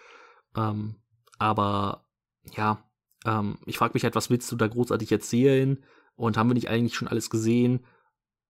[0.55, 0.95] Ähm,
[1.37, 2.07] aber
[2.55, 2.89] ja,
[3.25, 5.83] ähm, ich frage mich halt, was willst du da großartig erzählen?
[6.15, 7.85] Und haben wir nicht eigentlich schon alles gesehen?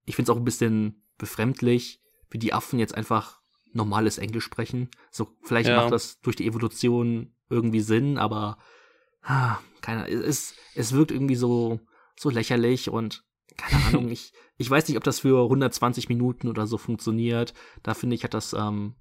[0.05, 3.41] Ich finde es auch ein bisschen befremdlich, wie die Affen jetzt einfach
[3.73, 4.89] normales Englisch sprechen.
[5.11, 5.75] So, vielleicht ja.
[5.75, 8.57] macht das durch die Evolution irgendwie Sinn, aber
[9.23, 11.79] ah, keine, es, es wirkt irgendwie so,
[12.15, 13.23] so lächerlich und
[13.57, 17.53] keine Ahnung, ich, ich weiß nicht, ob das für 120 Minuten oder so funktioniert.
[17.83, 18.95] Da finde ich, hat das, ähm,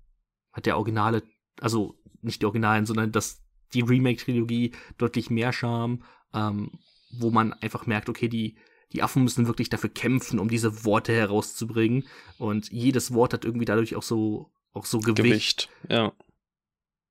[0.52, 1.22] hat der Originale,
[1.60, 3.42] also nicht die Originalen, sondern das,
[3.74, 6.72] die Remake-Trilogie deutlich mehr Charme, ähm,
[7.10, 8.58] wo man einfach merkt, okay, die,
[8.92, 12.04] die Affen müssen wirklich dafür kämpfen, um diese Worte herauszubringen.
[12.38, 15.18] Und jedes Wort hat irgendwie dadurch auch so, auch so Gewicht.
[15.18, 16.12] Gewicht, ja.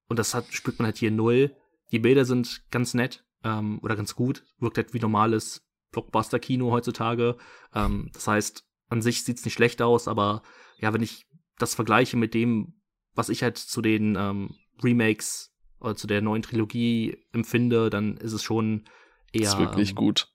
[0.08, 1.55] Und das hat, spürt man halt hier null.
[1.91, 4.43] Die Bilder sind ganz nett ähm, oder ganz gut.
[4.59, 7.38] Wirkt halt wie normales Blockbuster-Kino heutzutage.
[7.73, 10.43] Ähm, das heißt, an sich sieht's nicht schlecht aus, aber
[10.79, 11.27] ja, wenn ich
[11.57, 12.81] das vergleiche mit dem,
[13.13, 18.33] was ich halt zu den ähm, Remakes oder zu der neuen Trilogie empfinde, dann ist
[18.33, 18.85] es schon
[19.31, 19.43] eher.
[19.43, 20.31] Das ist wirklich ähm, gut.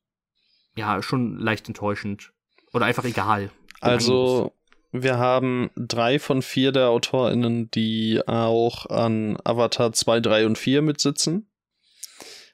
[0.74, 2.32] Ja, schon leicht enttäuschend.
[2.72, 3.50] Oder einfach egal.
[3.80, 4.53] Also,
[4.93, 10.82] wir haben drei von vier der AutorInnen, die auch an Avatar 2, 3 und 4
[10.82, 11.49] mitsitzen.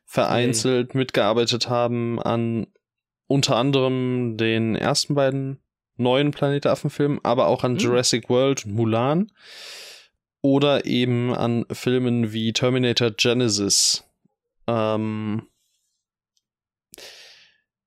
[0.05, 0.99] Vereinzelt okay.
[0.99, 2.69] mitgearbeitet haben an
[3.27, 5.59] unter anderem den ersten beiden
[5.97, 7.79] neuen Planet Affen-Filmen, aber auch an mhm.
[7.79, 9.33] Jurassic World und Mulan.
[10.41, 14.05] Oder eben an Filmen wie Terminator Genesis.
[14.69, 15.49] Ähm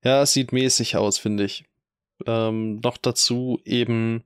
[0.03, 1.63] ja, es sieht mäßig aus, finde ich.
[2.27, 4.25] Ähm, noch dazu eben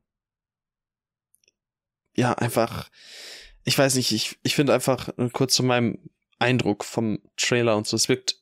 [2.16, 2.90] ja, einfach,
[3.64, 6.00] ich weiß nicht, ich, ich finde einfach äh, kurz zu meinem
[6.40, 8.42] Eindruck vom Trailer und so, es wirkt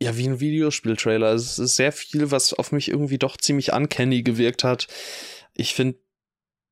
[0.00, 1.32] ja wie ein Videospiel-Trailer.
[1.32, 4.88] Es ist sehr viel, was auf mich irgendwie doch ziemlich uncanny gewirkt hat.
[5.54, 5.98] Ich finde,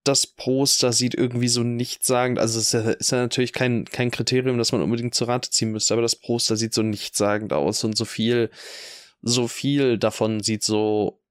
[0.04, 4.10] das Poster sieht irgendwie so nichtssagend, also es ist ja, ist ja natürlich kein, kein
[4.10, 7.82] Kriterium, das man unbedingt zu Rate ziehen müsste, aber das Poster sieht so nichtssagend aus
[7.84, 8.50] und so viel,
[9.22, 11.23] so viel davon sieht so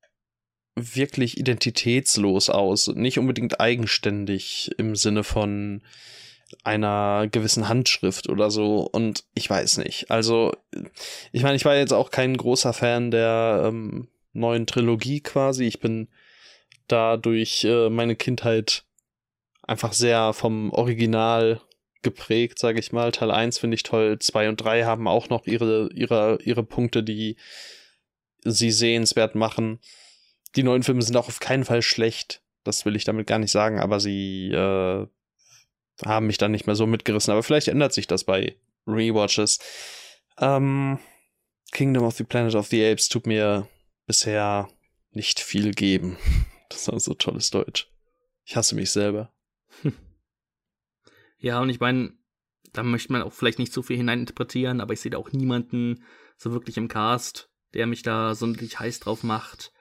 [0.75, 5.81] wirklich identitätslos aus nicht unbedingt eigenständig im Sinne von
[6.63, 10.09] einer gewissen Handschrift oder so und ich weiß nicht.
[10.11, 10.53] Also
[11.31, 15.65] ich meine, ich war jetzt auch kein großer Fan der ähm, neuen Trilogie quasi.
[15.65, 16.07] Ich bin
[16.87, 18.83] da durch äh, meine Kindheit
[19.63, 21.61] einfach sehr vom Original
[22.01, 23.11] geprägt, sage ich mal.
[23.11, 27.03] Teil 1 finde ich toll, 2 und 3 haben auch noch ihre ihre ihre Punkte,
[27.03, 27.37] die
[28.43, 29.79] sie sehenswert machen
[30.55, 32.41] die neuen Filme sind auch auf keinen Fall schlecht.
[32.63, 35.07] Das will ich damit gar nicht sagen, aber sie äh,
[36.05, 37.31] haben mich dann nicht mehr so mitgerissen.
[37.31, 39.59] Aber vielleicht ändert sich das bei Rewatches.
[40.37, 40.99] Ähm,
[41.71, 43.67] Kingdom of the Planet of the Apes tut mir
[44.05, 44.69] bisher
[45.11, 46.17] nicht viel geben.
[46.69, 47.87] Das war so tolles Deutsch.
[48.45, 49.31] Ich hasse mich selber.
[51.37, 52.13] Ja, und ich meine,
[52.71, 56.05] da möchte man auch vielleicht nicht so viel hineininterpretieren, aber ich sehe da auch niemanden
[56.37, 59.72] so wirklich im Cast, der mich da so richtig heiß drauf macht.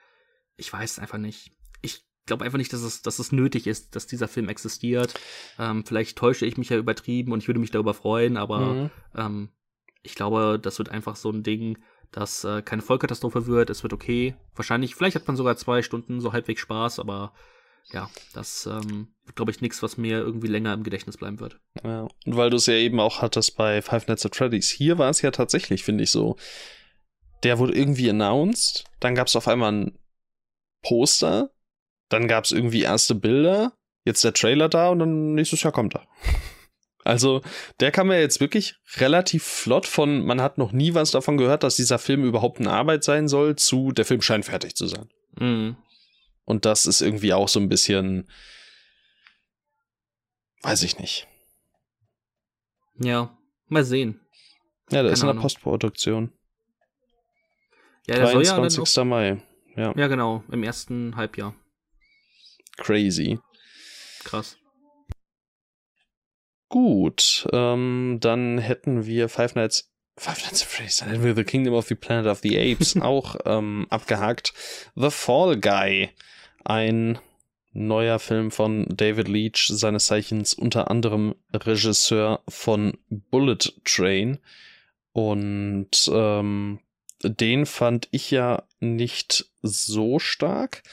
[0.55, 1.51] Ich weiß es einfach nicht.
[1.81, 5.13] Ich glaube einfach nicht, dass es, dass es nötig ist, dass dieser Film existiert.
[5.59, 8.89] Ähm, vielleicht täusche ich mich ja übertrieben und ich würde mich darüber freuen, aber mhm.
[9.15, 9.49] ähm,
[10.01, 11.77] ich glaube, das wird einfach so ein Ding,
[12.11, 13.69] dass äh, keine Vollkatastrophe wird.
[13.69, 14.35] Es wird okay.
[14.55, 17.33] Wahrscheinlich, vielleicht hat man sogar zwei Stunden so halbwegs Spaß, aber
[17.91, 21.59] ja, das ähm, wird, glaube ich, nichts, was mir irgendwie länger im Gedächtnis bleiben wird.
[21.83, 24.69] Ja, und weil du es ja eben auch hattest bei Five Nights at Freddy's.
[24.69, 26.37] Hier war es ja tatsächlich, finde ich, so.
[27.43, 29.99] Der wurde irgendwie announced, dann gab es auf einmal ein
[30.83, 31.49] Poster,
[32.09, 33.73] dann gab es irgendwie erste Bilder,
[34.05, 36.07] jetzt der Trailer da und dann nächstes Jahr kommt er.
[37.05, 37.41] Also,
[37.81, 41.63] der kam ja jetzt wirklich relativ flott von, man hat noch nie was davon gehört,
[41.63, 45.09] dass dieser Film überhaupt eine Arbeit sein soll, zu der Film scheint fertig zu sein.
[45.37, 45.75] Mhm.
[46.45, 48.29] Und das ist irgendwie auch so ein bisschen,
[50.61, 51.27] weiß ich nicht.
[52.95, 54.21] Ja, mal sehen.
[54.89, 56.31] Ja, der Keine ist in der Postproduktion.
[58.07, 58.85] Ja, der 23.
[58.85, 59.43] Soll ja Mai.
[59.75, 59.93] Ja.
[59.95, 61.55] ja, genau, im ersten Halbjahr.
[62.77, 63.39] Crazy.
[64.23, 64.57] Krass.
[66.69, 71.43] Gut, ähm, dann hätten wir Five Nights Five Nights at Freddy's, dann hätten wir The
[71.43, 74.53] Kingdom of the Planet of the Apes auch ähm, abgehakt.
[74.95, 76.09] The Fall Guy,
[76.63, 77.17] ein
[77.73, 84.37] neuer Film von David Leach, seines Zeichens unter anderem Regisseur von Bullet Train.
[85.13, 86.79] Und ähm,
[87.23, 90.83] den fand ich ja nicht so stark.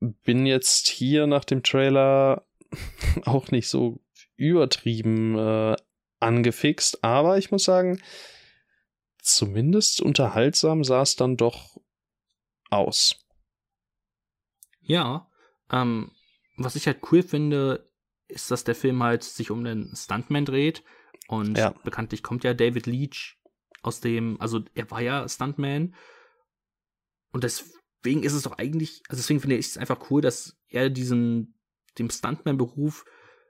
[0.00, 2.46] Bin jetzt hier nach dem Trailer
[3.24, 4.00] auch nicht so
[4.36, 5.76] übertrieben äh,
[6.20, 8.02] angefixt, aber ich muss sagen,
[9.22, 11.80] zumindest unterhaltsam sah es dann doch
[12.70, 13.24] aus.
[14.80, 15.30] Ja,
[15.70, 16.10] ähm,
[16.56, 17.90] was ich halt cool finde,
[18.28, 20.82] ist, dass der Film halt sich um den Stuntman dreht.
[21.28, 21.70] Und ja.
[21.84, 23.38] bekanntlich kommt ja David Leach
[23.82, 25.94] aus dem, also er war ja Stuntman.
[27.34, 30.88] Und deswegen ist es doch eigentlich, also deswegen finde ich es einfach cool, dass er
[30.88, 31.58] diesen,
[31.98, 33.04] dem Stuntman-Beruf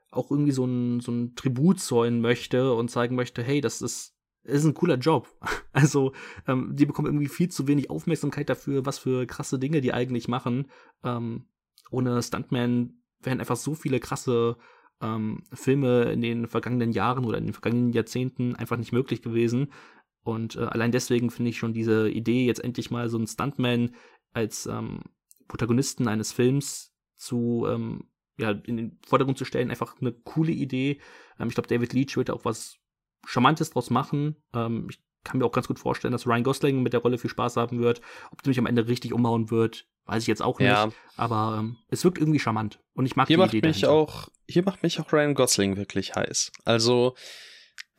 [0.09, 4.15] auch irgendwie so ein, so ein Tribut zollen möchte und zeigen möchte, hey, das ist,
[4.41, 5.29] ist ein cooler Job.
[5.71, 6.13] Also,
[6.47, 10.29] ähm, die bekommen irgendwie viel zu wenig Aufmerksamkeit dafür, was für krasse Dinge die eigentlich
[10.29, 10.71] machen.
[11.03, 11.49] Ähm,
[11.91, 14.55] ohne Stuntman wären einfach so viele krasse
[15.01, 19.73] ähm, Filme in den vergangenen Jahren oder in den vergangenen Jahrzehnten einfach nicht möglich gewesen.
[20.25, 23.93] Und äh, allein deswegen finde ich schon diese Idee, jetzt endlich mal so einen Stuntman
[24.33, 25.01] als ähm,
[25.47, 30.99] Protagonisten eines Films zu ähm, ja, in den Vordergrund zu stellen, einfach eine coole Idee.
[31.39, 32.79] Ähm, ich glaube, David Leach wird auch was
[33.23, 34.35] Charmantes draus machen.
[34.53, 37.29] Ähm, ich kann mir auch ganz gut vorstellen, dass Ryan Gosling mit der Rolle viel
[37.29, 38.01] Spaß haben wird.
[38.31, 40.69] Ob der mich am Ende richtig umhauen wird, weiß ich jetzt auch nicht.
[40.69, 40.89] Ja.
[41.17, 42.79] Aber ähm, es wirkt irgendwie charmant.
[42.93, 45.77] Und ich mag hier die macht Idee mich auch Hier macht mich auch Ryan Gosling
[45.77, 46.51] wirklich heiß.
[46.63, 47.13] Also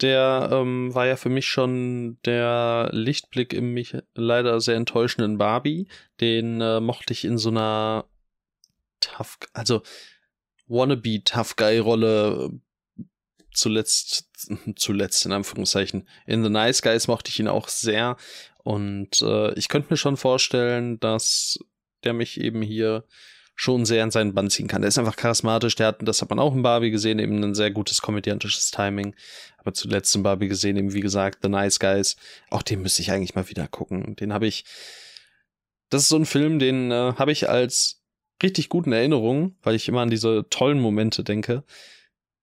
[0.00, 5.88] der ähm, war ja für mich schon der Lichtblick im mich leider sehr enttäuschenden Barbie.
[6.20, 8.04] Den äh, mochte ich in so einer
[9.00, 9.82] tough, also
[10.66, 12.50] wannabe Tough Guy Rolle
[13.52, 14.28] zuletzt
[14.76, 18.16] zuletzt in Anführungszeichen in The Nice Guys mochte ich ihn auch sehr
[18.58, 21.58] und äh, ich könnte mir schon vorstellen, dass
[22.04, 23.04] der mich eben hier
[23.56, 24.82] schon sehr in seinen Bann ziehen kann.
[24.82, 27.54] Der ist einfach charismatisch, der hat, das hat man auch in Barbie gesehen, eben ein
[27.54, 29.14] sehr gutes komödiantisches Timing.
[29.56, 32.16] Aber zuletzt in Barbie gesehen, eben wie gesagt, The Nice Guys.
[32.50, 34.14] Auch den müsste ich eigentlich mal wieder gucken.
[34.14, 34.64] Den habe ich.
[35.88, 38.02] Das ist so ein Film, den äh, habe ich als
[38.42, 41.64] richtig guten Erinnerungen, weil ich immer an diese tollen Momente denke.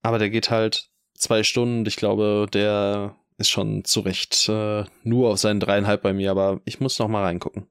[0.02, 1.86] Aber der geht halt zwei Stunden.
[1.86, 6.62] Ich glaube, der ist schon zu Recht äh, nur auf seinen dreieinhalb bei mir, aber
[6.66, 7.68] ich muss noch mal reingucken.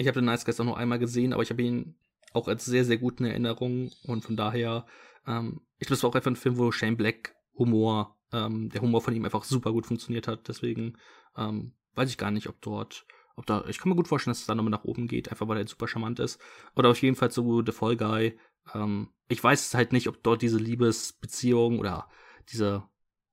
[0.00, 1.94] Ich habe den Nice Guys auch nur einmal gesehen, aber ich habe ihn
[2.32, 4.86] auch als sehr, sehr guten Erinnerungen und von daher,
[5.26, 8.80] ähm, ich glaube, es war auch einfach ein Film, wo Shane Black Humor, ähm, der
[8.80, 10.48] Humor von ihm einfach super gut funktioniert hat.
[10.48, 10.96] Deswegen
[11.36, 14.40] ähm, weiß ich gar nicht, ob dort ob da, ich kann mir gut vorstellen, dass
[14.40, 16.38] es da nochmal nach oben geht, einfach weil er super charmant ist.
[16.76, 18.38] Oder auf jeden Fall zu The Fall Guy.
[18.74, 22.08] Ähm, ich weiß halt nicht, ob dort diese Liebesbeziehung oder
[22.50, 22.82] diese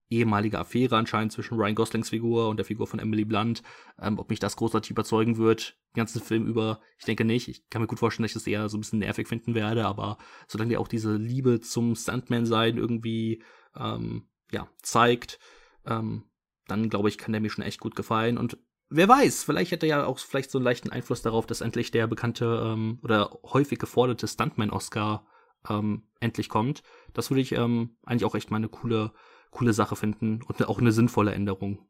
[0.10, 3.64] ehemalige Affäre anscheinend zwischen Ryan Goslings Figur und der Figur von Emily Blunt,
[4.00, 6.80] ähm, ob mich das großartig überzeugen wird, den ganzen Film über.
[6.98, 7.48] Ich denke nicht.
[7.48, 9.86] Ich kann mir gut vorstellen, dass ich das eher so ein bisschen nervig finden werde,
[9.86, 13.44] aber solange der auch diese Liebe zum Stuntman-Sein irgendwie
[13.76, 15.40] ähm, ja, zeigt,
[15.86, 16.24] ähm,
[16.68, 18.38] dann glaube ich, kann der mir schon echt gut gefallen.
[18.38, 18.58] Und
[18.90, 21.92] wer weiß, vielleicht hätte er ja auch vielleicht so einen leichten Einfluss darauf, dass endlich
[21.92, 25.26] der bekannte ähm, oder häufig geforderte Stuntman-Oscar
[25.70, 26.84] ähm, endlich kommt.
[27.14, 29.12] Das würde ich ähm, eigentlich auch echt mal eine coole,
[29.52, 31.88] coole Sache finden und auch eine sinnvolle Änderung.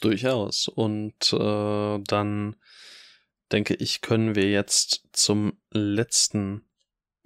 [0.00, 0.68] Durchaus.
[0.68, 2.56] Und äh, dann
[3.50, 6.62] denke ich, können wir jetzt zum letzten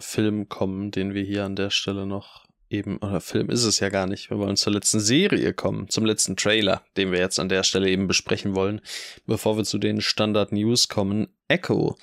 [0.00, 3.90] Film kommen, den wir hier an der Stelle noch eben, oder Film ist es ja
[3.90, 7.50] gar nicht, wir wollen zur letzten Serie kommen, zum letzten Trailer, den wir jetzt an
[7.50, 8.80] der Stelle eben besprechen wollen,
[9.26, 11.28] bevor wir zu den Standard News kommen.
[11.48, 11.98] Echo,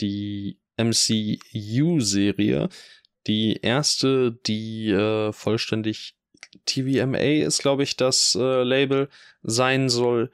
[0.00, 1.48] die MCU-Serie,
[3.26, 6.16] die erste, die äh, vollständig
[6.64, 9.08] TVMA ist, glaube ich, das äh, Label
[9.42, 10.30] sein soll.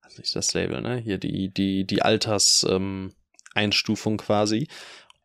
[0.00, 0.96] Also nicht das Label, ne?
[0.96, 4.68] Hier die, die, die Alters-Einstufung ähm, quasi.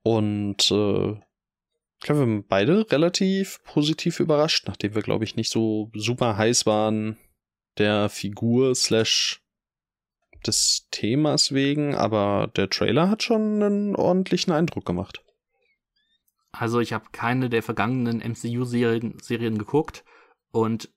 [0.04, 5.52] Und äh, ich glaube, wir haben beide relativ positiv überrascht, nachdem wir, glaube ich, nicht
[5.52, 7.18] so super heiß waren
[7.78, 9.42] der Figur slash
[10.46, 15.25] des Themas wegen, aber der Trailer hat schon einen ordentlichen Eindruck gemacht.
[16.58, 20.04] Also ich habe keine der vergangenen MCU-Serien Serien geguckt
[20.52, 20.90] und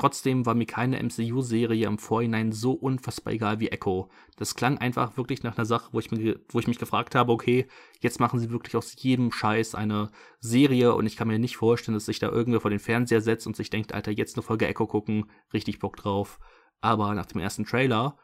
[0.00, 4.08] Trotzdem war mir keine MCU-Serie im Vorhinein so unfassbar egal wie Echo.
[4.36, 7.32] Das klang einfach wirklich nach einer Sache, wo ich, mir, wo ich mich gefragt habe,
[7.32, 7.66] okay,
[8.00, 11.94] jetzt machen sie wirklich aus jedem Scheiß eine Serie und ich kann mir nicht vorstellen,
[11.94, 14.66] dass sich da irgendwer vor den Fernseher setzt und sich denkt, Alter, jetzt eine Folge
[14.68, 16.38] Echo gucken, richtig Bock drauf.
[16.80, 18.16] Aber nach dem ersten Trailer,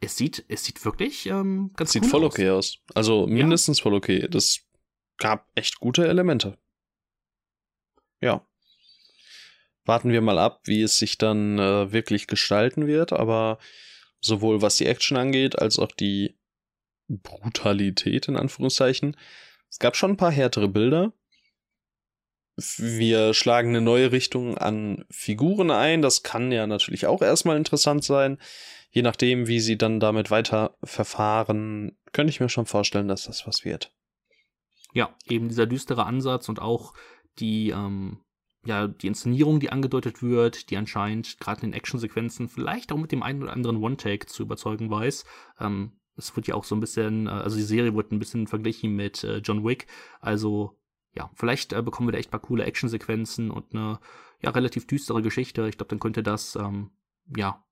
[0.00, 2.78] es sieht, es sieht wirklich ähm, ganz sieht cool voll okay aus.
[2.94, 3.82] Also mindestens ja.
[3.82, 4.28] voll okay.
[4.30, 4.60] Das
[5.18, 6.58] gab echt gute Elemente.
[8.20, 8.46] Ja
[9.84, 13.12] warten wir mal ab, wie es sich dann äh, wirklich gestalten wird.
[13.12, 13.58] Aber
[14.20, 16.36] sowohl was die Action angeht, als auch die
[17.08, 19.16] Brutalität in Anführungszeichen.
[19.70, 21.12] Es gab schon ein paar härtere Bilder.
[22.56, 26.02] Wir schlagen eine neue Richtung an Figuren ein.
[26.02, 28.38] Das kann ja natürlich auch erstmal interessant sein.
[28.90, 33.46] Je nachdem, wie sie dann damit weiter verfahren, könnte ich mir schon vorstellen, dass das
[33.46, 33.92] was wird.
[34.94, 36.94] Ja, eben dieser düstere Ansatz und auch
[37.38, 38.20] die ähm,
[38.64, 43.12] ja, die Inszenierung, die angedeutet wird, die anscheinend gerade in den Actionsequenzen vielleicht auch mit
[43.12, 45.26] dem einen oder anderen One-Take zu überzeugen weiß.
[45.60, 48.46] Ähm, es wird ja auch so ein bisschen, äh, also die Serie wird ein bisschen
[48.46, 49.86] verglichen mit äh, John Wick.
[50.20, 50.78] Also
[51.14, 53.98] ja, vielleicht äh, bekommen wir da echt paar coole Actionsequenzen und eine
[54.40, 55.68] ja relativ düstere Geschichte.
[55.68, 56.90] Ich glaube, dann könnte das ähm,
[57.36, 57.62] ja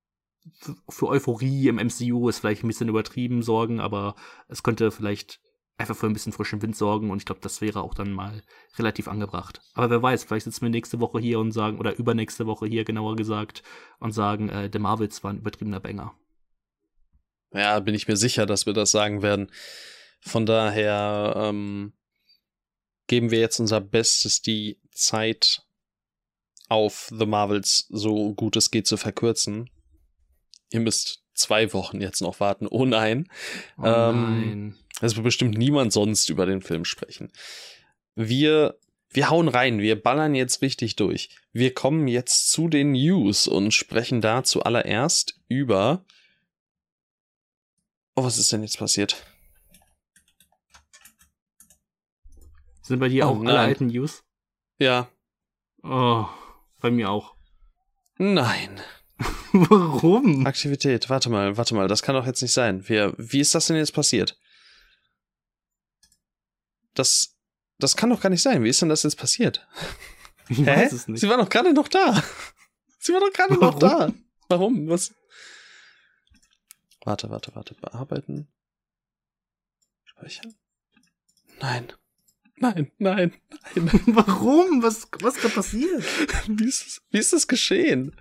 [0.89, 4.17] für Euphorie im MCU ist vielleicht ein bisschen übertrieben sorgen, aber
[4.49, 5.41] es könnte vielleicht
[5.79, 8.43] einfach für ein bisschen frischen Wind sorgen und ich glaube, das wäre auch dann mal
[8.77, 9.61] relativ angebracht.
[9.75, 12.85] Aber wer weiß, vielleicht sitzen wir nächste Woche hier und sagen, oder übernächste Woche hier
[12.85, 13.63] genauer gesagt,
[13.99, 16.15] und sagen, äh, der Marvels war ein übertriebener Banger.
[17.53, 19.51] Ja, bin ich mir sicher, dass wir das sagen werden.
[20.21, 21.93] Von daher ähm,
[23.09, 25.63] geben wir jetzt unser Bestes, die Zeit
[26.69, 29.69] auf The Marvels so gut es geht zu verkürzen.
[30.71, 32.67] Ihr müsst zwei Wochen jetzt noch warten.
[32.67, 33.29] Oh nein.
[33.77, 34.43] Oh nein.
[34.43, 37.31] Ähm, es wird bestimmt niemand sonst über den Film sprechen.
[38.15, 38.79] Wir,
[39.11, 41.31] wir hauen rein, wir ballern jetzt richtig durch.
[41.53, 46.05] Wir kommen jetzt zu den News und sprechen da zuallererst über.
[48.15, 49.17] Oh, was ist denn jetzt passiert?
[52.83, 53.49] Sind bei dir oh, auch nein.
[53.49, 54.23] alle alten News?
[54.79, 55.09] Ja.
[55.83, 56.27] Oh,
[56.81, 57.35] bei mir auch.
[58.19, 58.81] Nein.
[59.53, 60.47] Warum?
[60.47, 62.89] Aktivität, warte mal, warte mal, das kann doch jetzt nicht sein.
[62.89, 64.39] Wir, wie ist das denn jetzt passiert?
[66.95, 67.37] Das,
[67.79, 68.63] das kann doch gar nicht sein.
[68.65, 69.67] Wie ist denn das jetzt passiert?
[70.49, 70.67] Ich Hä?
[70.67, 71.21] weiß es nicht.
[71.21, 72.23] Sie war doch gerade noch da.
[72.99, 74.13] Sie war doch gerade noch da.
[74.49, 74.89] Warum?
[74.89, 75.15] Was?
[77.05, 77.75] Warte, warte, warte.
[77.75, 78.49] Bearbeiten.
[80.05, 80.55] Speichern.
[81.61, 81.93] Nein.
[82.57, 83.33] Nein, nein,
[83.75, 83.91] nein.
[84.07, 84.83] Warum?
[84.83, 86.05] Was, was ist da passiert?
[86.47, 88.15] Wie ist, das, wie ist das geschehen?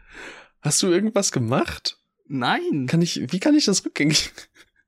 [0.61, 1.99] Hast du irgendwas gemacht?
[2.25, 2.87] Nein.
[2.87, 4.31] Kann ich, wie kann ich das rückgängig?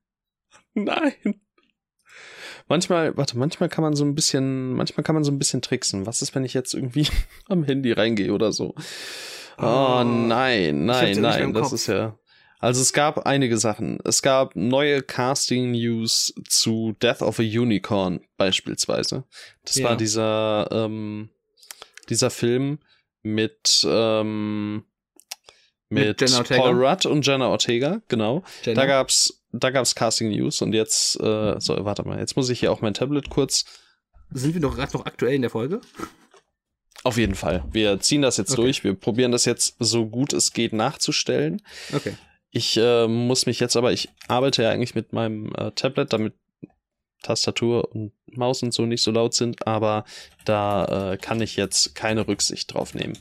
[0.74, 1.40] Nein.
[2.68, 6.06] Manchmal, warte, manchmal kann man so ein bisschen, manchmal kann man so ein bisschen tricksen.
[6.06, 7.06] Was ist, wenn ich jetzt irgendwie
[7.48, 8.74] am Handy reingehe oder so?
[9.58, 12.18] Oh, oh nein, nein, nein, das ist ja.
[12.64, 13.98] Also es gab einige Sachen.
[14.04, 19.24] Es gab neue Casting-News zu Death of a Unicorn beispielsweise.
[19.66, 19.90] Das ja.
[19.90, 21.28] war dieser, ähm,
[22.08, 22.78] dieser Film
[23.22, 24.84] mit, ähm,
[25.90, 28.42] mit, mit Paul Rudd und Jenna Ortega, genau.
[28.62, 28.80] Jenna.
[28.80, 32.50] Da gab's da gab es Casting News und jetzt, äh, so, warte mal, jetzt muss
[32.50, 33.64] ich hier auch mein Tablet kurz.
[34.30, 35.80] Sind wir doch gerade noch aktuell in der Folge?
[37.04, 37.64] Auf jeden Fall.
[37.70, 38.62] Wir ziehen das jetzt okay.
[38.62, 38.84] durch.
[38.84, 41.62] Wir probieren das jetzt so gut es geht nachzustellen.
[41.94, 42.16] Okay.
[42.50, 46.34] Ich äh, muss mich jetzt aber, ich arbeite ja eigentlich mit meinem äh, Tablet, damit
[47.22, 50.04] Tastatur und Maus und so nicht so laut sind, aber
[50.44, 53.18] da äh, kann ich jetzt keine Rücksicht drauf nehmen.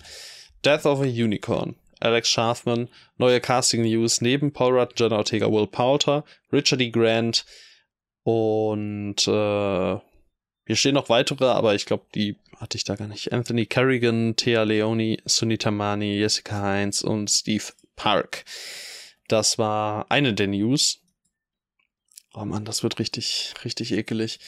[0.63, 1.75] Death of a Unicorn.
[2.03, 6.89] Alex Schaffman, neue Casting News neben Paul Rudd, Jenna Ortega, Will Poulter, Richard E.
[6.89, 7.45] Grant
[8.23, 9.99] und äh,
[10.65, 13.33] hier stehen noch weitere, aber ich glaube, die hatte ich da gar nicht.
[13.33, 18.45] Anthony Kerrigan, Thea Leoni, Sunita Mani, Jessica Heinz und Steve Park.
[19.27, 20.99] Das war eine der News.
[22.33, 24.39] Oh Mann, das wird richtig, richtig ekelig.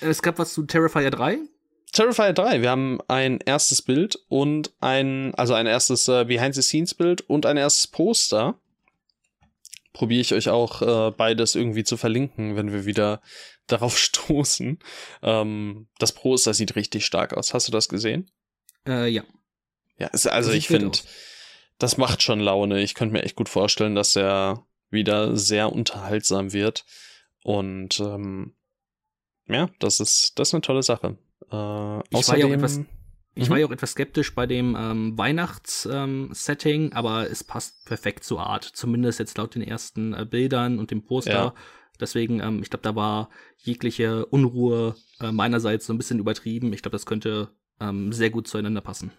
[0.00, 1.38] Es gab was zu Terrifier 3?
[1.92, 7.44] Terrifier 3, wir haben ein erstes Bild und ein, also ein erstes äh, Behind-the-Scenes-Bild und
[7.44, 8.58] ein erstes Poster.
[9.92, 13.20] Probiere ich euch auch äh, beides irgendwie zu verlinken, wenn wir wieder
[13.66, 14.78] darauf stoßen.
[15.22, 17.52] Ähm, das Poster sieht richtig stark aus.
[17.52, 18.30] Hast du das gesehen?
[18.86, 19.22] Äh, ja.
[19.98, 20.98] Ja, ist, also ich finde,
[21.78, 22.80] das macht schon Laune.
[22.80, 26.86] Ich könnte mir echt gut vorstellen, dass der wieder sehr unterhaltsam wird.
[27.44, 28.54] Und ähm,
[29.46, 31.18] ja, das ist, das ist eine tolle Sache.
[31.50, 32.80] Äh, ich außerdem, war ja auch etwas,
[33.34, 33.50] ich mhm.
[33.50, 38.40] war ja auch etwas skeptisch bei dem ähm, Weihnachts-Setting, ähm, aber es passt perfekt zur
[38.40, 38.64] Art.
[38.64, 41.32] Zumindest jetzt laut den ersten äh, Bildern und dem Poster.
[41.32, 41.54] Ja.
[42.00, 46.72] Deswegen, ähm, ich glaube, da war jegliche Unruhe äh, meinerseits so ein bisschen übertrieben.
[46.72, 49.12] Ich glaube, das könnte ähm, sehr gut zueinander passen.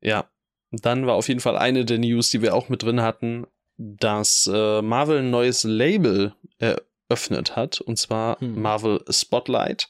[0.00, 0.28] Ja,
[0.70, 3.46] dann war auf jeden Fall eine der News, die wir auch mit drin hatten,
[3.76, 8.60] dass äh, Marvel ein neues Label eröffnet hat, und zwar hm.
[8.60, 9.88] Marvel Spotlight.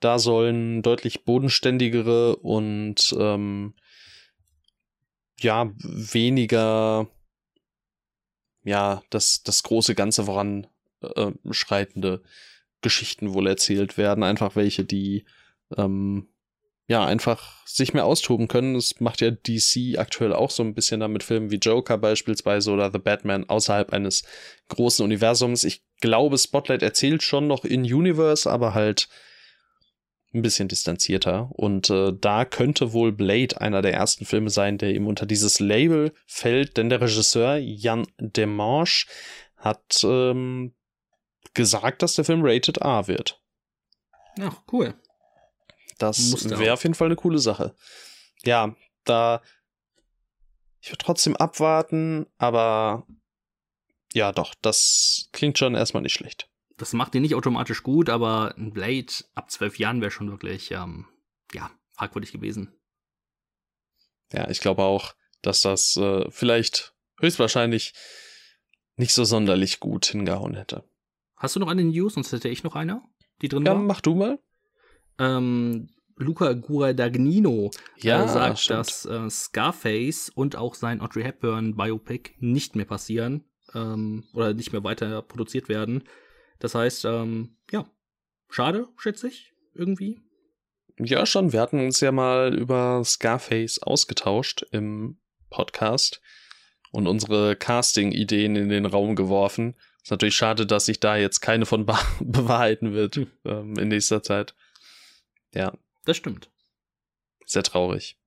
[0.00, 3.74] Da sollen deutlich bodenständigere und ähm,
[5.40, 7.08] ja, weniger
[8.68, 12.28] ja, das, das große Ganze voranschreitende äh,
[12.82, 14.22] Geschichten wohl erzählt werden.
[14.22, 15.24] Einfach welche, die
[15.76, 16.28] ähm,
[16.86, 18.74] ja, einfach sich mehr austoben können.
[18.74, 22.90] Das macht ja DC aktuell auch so ein bisschen damit Filmen wie Joker beispielsweise oder
[22.90, 24.24] The Batman außerhalb eines
[24.68, 25.64] großen Universums.
[25.64, 29.08] Ich glaube, Spotlight erzählt schon noch in Universe, aber halt
[30.34, 31.50] ein bisschen distanzierter.
[31.52, 35.60] Und äh, da könnte wohl Blade einer der ersten Filme sein, der eben unter dieses
[35.60, 39.06] Label fällt, denn der Regisseur Jan Demange
[39.56, 40.74] hat ähm,
[41.54, 43.40] gesagt, dass der Film Rated A wird.
[44.40, 44.94] Ach, cool.
[45.98, 47.74] Das wäre auf jeden Fall eine coole Sache.
[48.44, 49.42] Ja, da.
[50.80, 53.04] Ich würde trotzdem abwarten, aber
[54.12, 56.47] ja, doch, das klingt schon erstmal nicht schlecht.
[56.78, 60.70] Das macht ihn nicht automatisch gut, aber ein Blade ab zwölf Jahren wäre schon wirklich,
[60.70, 61.06] ähm,
[61.52, 62.72] ja, fragwürdig gewesen.
[64.32, 67.94] Ja, ich glaube auch, dass das äh, vielleicht höchstwahrscheinlich
[68.96, 70.84] nicht so sonderlich gut hingehauen hätte.
[71.36, 72.14] Hast du noch eine News?
[72.14, 73.02] Sonst hätte ich noch eine,
[73.42, 73.80] die drin ja, war.
[73.80, 74.38] Ja, mach du mal
[75.18, 78.78] ähm, Luca Guadagnino ja, äh, sagt, stimmt.
[78.80, 84.72] dass äh, Scarface und auch sein Audrey Hepburn Biopic nicht mehr passieren ähm, oder nicht
[84.72, 86.04] mehr weiter produziert werden.
[86.58, 87.88] Das heißt, ähm, ja,
[88.48, 90.20] schade, schätze ich, irgendwie.
[90.98, 91.52] Ja, schon.
[91.52, 96.20] Wir hatten uns ja mal über Scarface ausgetauscht im Podcast
[96.90, 99.76] und unsere Casting-Ideen in den Raum geworfen.
[100.02, 101.86] Ist natürlich schade, dass sich da jetzt keine von
[102.20, 103.30] bewahrheiten wird hm.
[103.44, 104.54] ähm, in nächster Zeit.
[105.54, 105.72] Ja.
[106.04, 106.50] Das stimmt.
[107.44, 108.18] Sehr traurig.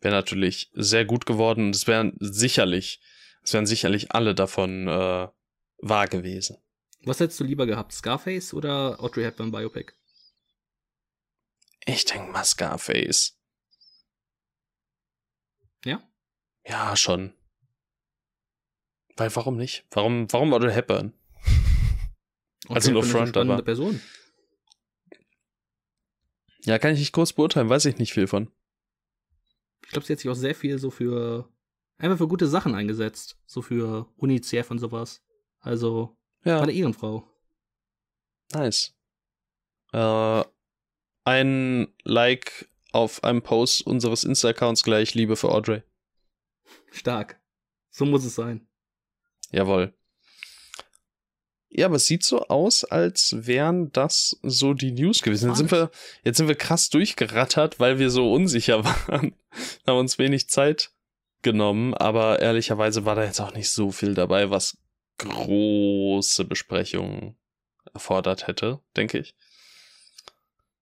[0.00, 3.00] Wäre natürlich sehr gut geworden und es wären sicherlich,
[3.42, 5.28] es wären sicherlich alle davon äh,
[5.78, 6.56] wahr gewesen.
[7.04, 9.92] Was hättest du lieber gehabt, Scarface oder Audrey Hepburn Biopic?
[11.86, 13.38] Ich denke mal Scarface.
[15.84, 16.02] Ja?
[16.66, 17.34] Ja, schon.
[19.16, 19.86] Weil warum nicht?
[19.90, 21.12] Warum, warum Audrey Hepburn?
[22.68, 23.62] also nur Front, aber.
[23.62, 24.00] Person.
[26.60, 28.50] Ja, kann ich nicht kurz beurteilen, weiß ich nicht viel von.
[29.84, 31.52] Ich glaube, sie hat sich auch sehr viel so für
[31.98, 33.38] einfach für gute Sachen eingesetzt.
[33.46, 35.22] So für UNICEF und sowas.
[35.60, 36.60] Also, ja.
[36.60, 37.28] meine Ehrenfrau.
[38.52, 38.94] Nice.
[39.92, 40.44] Äh,
[41.24, 45.82] ein Like auf einem Post unseres Insta-Accounts gleich Liebe für Audrey.
[46.92, 47.40] Stark.
[47.90, 48.66] So muss es sein.
[49.50, 49.94] Jawohl.
[51.76, 55.48] Ja, aber es sieht so aus, als wären das so die News gewesen.
[55.48, 55.90] Jetzt sind wir,
[56.22, 59.34] jetzt sind wir krass durchgerattert, weil wir so unsicher waren.
[59.84, 60.92] haben uns wenig Zeit
[61.42, 64.78] genommen, aber ehrlicherweise war da jetzt auch nicht so viel dabei, was
[65.18, 67.36] große Besprechungen
[67.92, 69.34] erfordert hätte, denke ich.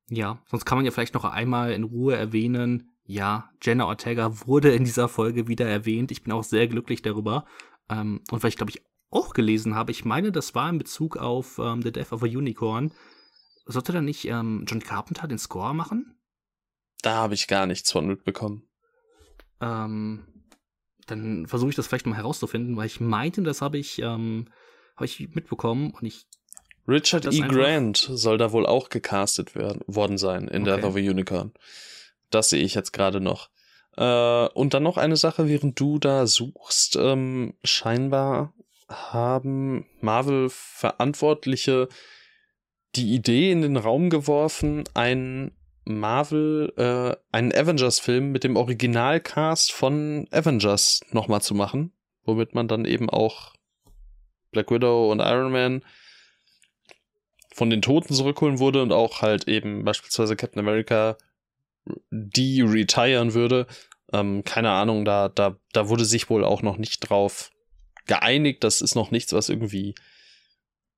[0.09, 4.75] Ja, sonst kann man ja vielleicht noch einmal in Ruhe erwähnen, ja, Jenna Ortega wurde
[4.75, 6.11] in dieser Folge wieder erwähnt.
[6.11, 7.47] Ich bin auch sehr glücklich darüber.
[7.89, 11.17] Ähm, und weil ich, glaube ich, auch gelesen habe, ich meine, das war in Bezug
[11.17, 12.93] auf ähm, The Death of a Unicorn.
[13.67, 16.19] Sollte da nicht ähm, John Carpenter den Score machen?
[17.03, 18.69] Da habe ich gar nichts von mitbekommen.
[19.61, 20.27] Ähm,
[21.13, 24.47] dann versuche ich das vielleicht mal herauszufinden, weil ich meinte, das habe ich, ähm,
[24.97, 26.27] hab ich mitbekommen und ich.
[26.89, 27.41] Richard E.
[27.41, 30.77] Grant soll da wohl auch gecastet werden, worden sein in okay.
[30.77, 31.53] Death of a Unicorn.
[32.31, 33.51] Das sehe ich jetzt gerade noch.
[33.97, 36.97] Äh, und dann noch eine Sache, während du da suchst.
[36.97, 38.53] Ähm, scheinbar
[38.89, 41.89] haben Marvel-Verantwortliche
[42.97, 45.53] die Idee in den Raum geworfen, einen
[45.85, 51.93] Marvel, äh, einen Avengers-Film mit dem Originalcast von Avengers nochmal zu machen,
[52.25, 53.55] womit man dann eben auch
[54.53, 55.85] Black Widow und Iron Man
[57.55, 61.17] von den Toten zurückholen würde und auch halt eben beispielsweise Captain America
[62.11, 63.67] de-retiren würde.
[64.13, 67.51] Ähm, keine Ahnung, da, da, da wurde sich wohl auch noch nicht drauf
[68.07, 68.63] geeinigt.
[68.65, 69.95] Das ist noch nichts, was irgendwie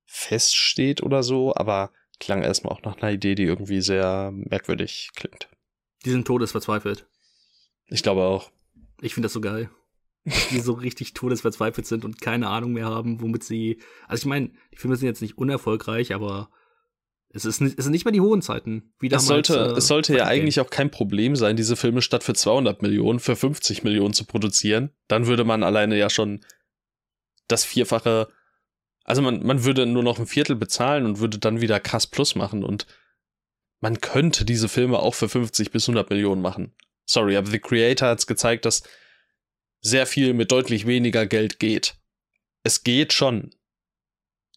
[0.04, 1.90] feststeht oder so, aber
[2.24, 5.48] klang erstmal auch nach einer Idee, die irgendwie sehr merkwürdig klingt.
[6.04, 7.06] Die sind todesverzweifelt.
[7.86, 8.50] Ich glaube auch.
[9.00, 9.70] Ich finde das so geil.
[10.50, 13.80] die so richtig todesverzweifelt sind und keine Ahnung mehr haben, womit sie.
[14.08, 16.50] Also ich meine, die Filme sind jetzt nicht unerfolgreich, aber
[17.28, 18.94] es, ist nicht, es sind nicht mehr die hohen Zeiten.
[19.00, 22.00] Wie damals, es sollte, äh, es sollte ja eigentlich auch kein Problem sein, diese Filme
[22.00, 24.90] statt für 200 Millionen für 50 Millionen zu produzieren.
[25.08, 26.40] Dann würde man alleine ja schon
[27.48, 28.28] das Vierfache.
[29.04, 32.34] Also man, man würde nur noch ein Viertel bezahlen und würde dann wieder Cass Plus
[32.34, 32.86] machen und
[33.80, 36.74] man könnte diese Filme auch für 50 bis 100 Millionen machen.
[37.04, 38.82] Sorry, aber The Creator hat es gezeigt, dass
[39.82, 41.96] sehr viel mit deutlich weniger Geld geht.
[42.62, 43.54] Es geht schon.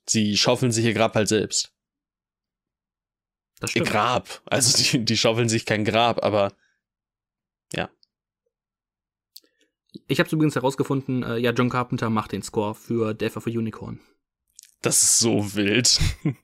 [0.07, 1.73] Sie schaufeln sich ihr Grab halt selbst.
[3.59, 3.87] Das stimmt.
[3.87, 4.41] Ihr Grab.
[4.45, 6.53] Also die, die schaufeln sich kein Grab, aber
[7.73, 7.89] ja.
[10.07, 13.49] Ich habe übrigens herausgefunden, äh, ja, John Carpenter macht den Score für Death of a
[13.49, 13.99] Unicorn.
[14.81, 15.99] Das ist so wild.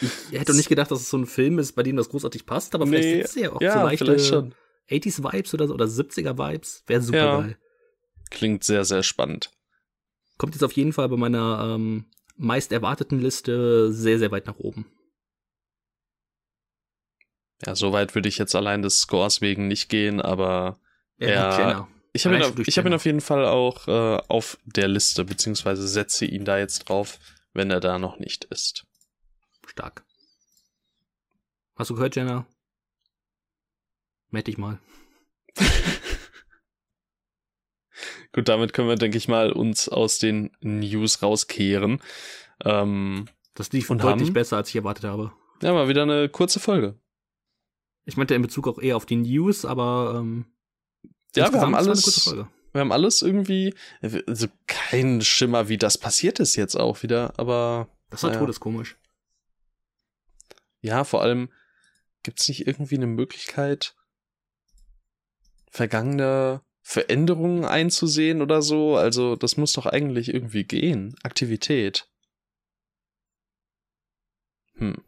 [0.00, 2.46] ich hätte doch nicht gedacht, dass es so ein Film ist, bei dem das großartig
[2.46, 4.50] passt, aber vielleicht nee, ist es ja auch ja, so leichte
[4.90, 6.82] 80s-Vibes oder so, oder 70er-Vibes.
[6.86, 7.40] Wäre super ja.
[7.40, 7.58] geil.
[8.30, 9.50] Klingt sehr, sehr spannend.
[10.38, 14.58] Kommt jetzt auf jeden Fall bei meiner ähm, meist erwarteten Liste sehr, sehr weit nach
[14.58, 14.86] oben.
[17.66, 20.78] Ja, so weit würde ich jetzt allein des Scores wegen nicht gehen, aber
[21.18, 24.88] ja, er, ich habe ihn, auf, hab ihn auf jeden Fall auch äh, auf der
[24.88, 27.18] Liste, beziehungsweise setze ihn da jetzt drauf,
[27.52, 28.86] wenn er da noch nicht ist.
[29.66, 30.04] Stark.
[31.76, 32.46] Hast du gehört, Jenna?
[34.30, 34.80] Meld dich mal.
[38.32, 42.02] Gut, damit können wir, denke ich mal, uns aus den News rauskehren.
[42.64, 45.32] Ähm, das lief und deutlich haben, besser, als ich erwartet habe.
[45.62, 46.98] Ja, mal wieder eine kurze Folge.
[48.04, 50.46] Ich meinte in Bezug auch eher auf die News, aber ähm,
[51.38, 52.34] ja, wir haben alles.
[52.72, 57.88] Wir haben alles irgendwie, also kein Schimmer, wie das passiert ist jetzt auch wieder, aber.
[58.10, 58.40] Das war naja.
[58.40, 58.96] todeskomisch.
[60.80, 61.50] Ja, vor allem
[62.22, 63.94] gibt es nicht irgendwie eine Möglichkeit,
[65.70, 68.96] vergangene Veränderungen einzusehen oder so.
[68.96, 71.14] Also das muss doch eigentlich irgendwie gehen.
[71.22, 72.08] Aktivität.
[74.74, 75.04] Hm.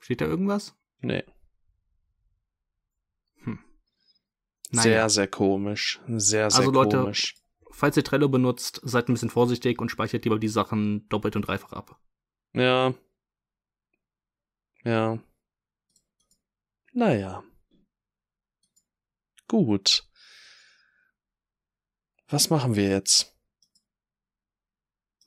[0.00, 0.74] Steht da irgendwas?
[1.00, 1.24] Nee.
[3.44, 3.58] Hm.
[4.70, 4.82] Naja.
[4.82, 6.00] Sehr, sehr komisch.
[6.06, 7.34] Sehr, sehr also, Leute, komisch.
[7.70, 11.42] Falls ihr Trello benutzt, seid ein bisschen vorsichtig und speichert lieber die Sachen doppelt und
[11.42, 12.00] dreifach ab.
[12.52, 12.94] Ja.
[14.84, 15.18] Ja.
[16.92, 17.42] Naja.
[19.48, 20.08] Gut.
[22.28, 23.36] Was machen wir jetzt?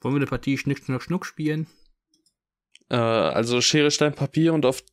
[0.02, 1.68] Wollen wir eine Partie Schnick, Schnuck, Schnuck spielen?
[2.90, 4.84] Äh, also Schere, Stein, Papier und auf.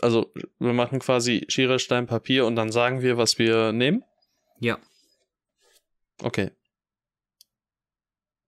[0.00, 4.04] Also, wir machen quasi Schere, Stein, Papier und dann sagen wir, was wir nehmen?
[4.60, 4.78] Ja.
[6.22, 6.50] Okay.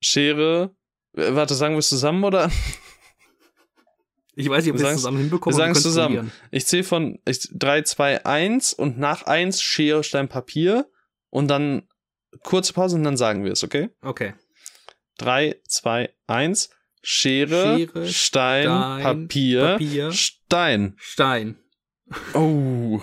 [0.00, 0.74] Schere.
[1.12, 2.50] Warte, sagen wir es zusammen oder?
[4.34, 5.54] Ich weiß nicht, ob wir es zusammen hinbekommen.
[5.54, 6.32] Wir sagen es zusammen.
[6.50, 10.90] Ich zähle von ich, 3, 2, 1 und nach 1 Schere, Stein, Papier
[11.28, 11.86] und dann
[12.42, 13.90] kurze Pause und dann sagen wir es, okay?
[14.00, 14.32] Okay.
[15.18, 16.70] 3, 2, 1.
[17.02, 20.94] Schere, Schere Stein, Stein Papier, Papier, Stein.
[20.98, 21.58] Stein.
[22.32, 23.00] Oh.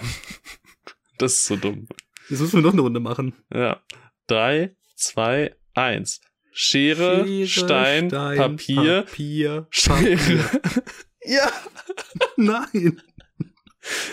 [1.17, 1.87] das ist so dumm.
[2.29, 3.33] Jetzt müssen wir noch eine Runde machen.
[3.53, 3.81] Ja.
[4.27, 6.21] 3, 2, 1.
[6.51, 10.15] Schere, Schere Stein, Stein, Papier, Papier, Schere.
[10.17, 10.61] Papier.
[11.25, 11.51] ja.
[12.37, 13.01] Nein.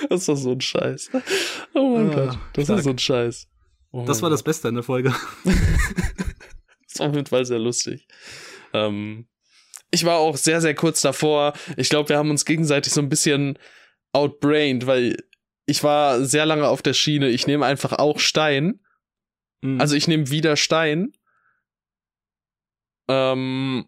[0.08, 1.10] Das ist doch so ein Scheiß.
[1.74, 2.38] Oh mein ah, Gott.
[2.54, 2.78] Das stark.
[2.78, 3.48] ist so ein Scheiß.
[3.92, 5.14] Oh das war das Beste in der Folge.
[5.44, 8.06] das war auf jeden Fall sehr lustig.
[8.72, 9.28] Ähm,
[9.90, 11.54] ich war auch sehr, sehr kurz davor.
[11.76, 13.58] Ich glaube, wir haben uns gegenseitig so ein bisschen
[14.12, 15.16] outbrained, weil
[15.66, 17.28] ich war sehr lange auf der Schiene.
[17.28, 18.80] Ich nehme einfach auch Stein.
[19.62, 19.80] Mhm.
[19.80, 21.12] Also ich nehme wieder Stein.
[23.08, 23.86] Ähm,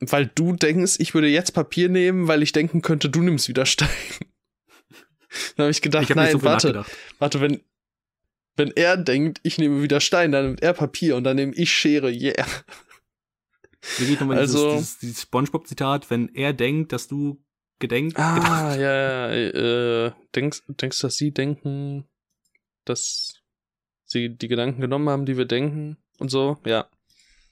[0.00, 3.66] weil du denkst, ich würde jetzt Papier nehmen, weil ich denken könnte, du nimmst wieder
[3.66, 3.88] Stein.
[5.56, 6.84] Dann habe ich gedacht, ich hab nein, so warte,
[7.18, 7.60] warte, wenn,
[8.56, 11.70] wenn er denkt, ich nehme wieder Stein, dann nimmt er Papier und dann nehme ich
[11.74, 12.46] Schere, yeah.
[13.98, 17.42] Wie geht nochmal also, dieses, dieses, dieses Spongebob-Zitat, wenn er denkt, dass du
[17.78, 18.18] gedenkt.
[18.18, 18.80] Ah, gedacht.
[18.80, 22.08] ja, ja, äh, denkst, denkst dass sie denken,
[22.84, 23.42] dass
[24.04, 26.88] sie die Gedanken genommen haben, die wir denken und so, ja.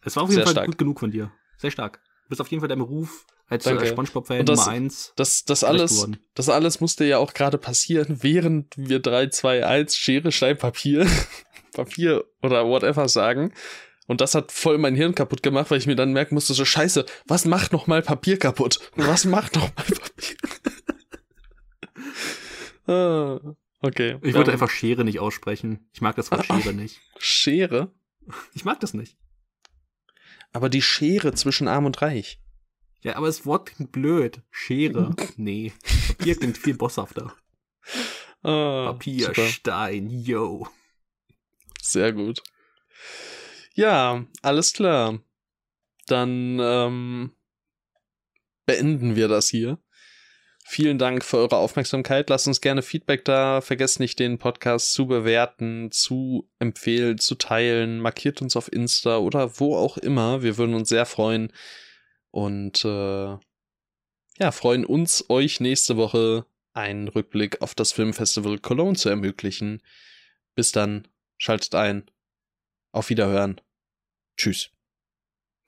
[0.03, 0.67] Es war auf jeden Sehr Fall stark.
[0.67, 1.33] gut genug von dir.
[1.59, 2.01] Sehr stark.
[2.25, 5.13] Du bist auf jeden Fall deinem Ruf als Spongebob-Fan Nummer eins.
[5.17, 9.97] Das, das, alles, das alles musste ja auch gerade passieren, während wir 3, 2, 1
[9.97, 11.07] Schere, Stein, Papier,
[11.75, 13.53] Papier oder whatever sagen.
[14.07, 16.65] Und das hat voll mein Hirn kaputt gemacht, weil ich mir dann merken musste, so
[16.65, 18.79] scheiße, was macht noch mal Papier kaputt?
[18.97, 20.37] Was macht noch mal Papier?
[22.95, 23.41] ah,
[23.81, 24.19] okay.
[24.23, 25.89] Ich wollte um, einfach Schere nicht aussprechen.
[25.93, 27.01] Ich mag das Wort Schere nicht.
[27.19, 27.93] Schere?
[28.53, 29.17] Ich mag das nicht.
[30.53, 32.41] Aber die Schere zwischen Arm und Reich.
[33.01, 34.41] Ja, aber das Wort klingt blöd.
[34.51, 35.15] Schere.
[35.37, 35.73] nee.
[36.09, 37.35] Papier klingt viel bosshafter.
[38.43, 39.47] Ah, Papier, super.
[39.47, 40.67] Stein, yo.
[41.81, 42.43] Sehr gut.
[43.75, 45.21] Ja, alles klar.
[46.07, 47.33] Dann ähm,
[48.67, 49.79] beenden wir das hier.
[50.67, 52.31] Vielen Dank für eure Aufmerksamkeit.
[52.31, 53.61] Lasst uns gerne Feedback da.
[53.61, 58.01] Vergesst nicht, den Podcast zu bewerten, zu empfehlen, zu teilen.
[58.01, 60.43] Markiert uns auf Insta oder wo auch immer.
[60.43, 61.53] Wir würden uns sehr freuen.
[62.31, 63.37] Und äh,
[64.39, 69.83] ja, freuen uns, euch nächste Woche einen Rückblick auf das Filmfestival Cologne zu ermöglichen.
[70.55, 71.07] Bis dann,
[71.37, 72.11] schaltet ein.
[72.95, 73.61] Auf Wiederhören.
[74.37, 74.71] Tschüss.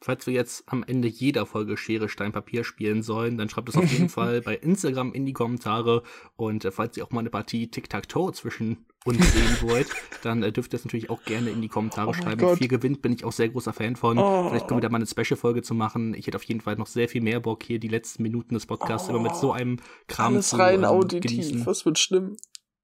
[0.01, 3.77] Falls wir jetzt am Ende jeder Folge Schere, Stein, Papier spielen sollen, dann schreibt es
[3.77, 6.05] auf jeden Fall bei Instagram in die Kommentare.
[6.37, 9.89] Und äh, falls ihr auch mal eine Partie Tic-Tac-Toe zwischen uns sehen wollt,
[10.23, 12.41] dann äh, dürft ihr es natürlich auch gerne in die Kommentare oh schreiben.
[12.41, 12.59] Gott.
[12.59, 14.19] Viel gewinnt bin ich auch sehr großer Fan von.
[14.19, 14.49] Oh.
[14.49, 16.15] Vielleicht können wir da mal eine Special-Folge zu machen.
[16.15, 18.67] Ich hätte auf jeden Fall noch sehr viel mehr Bock, hier die letzten Minuten des
[18.67, 19.11] Podcasts oh.
[19.11, 21.29] immer mit so einem Kram Alles zu rein ähm, auditiv.
[21.29, 21.67] Genießen.
[21.67, 22.37] Was wird schlimm?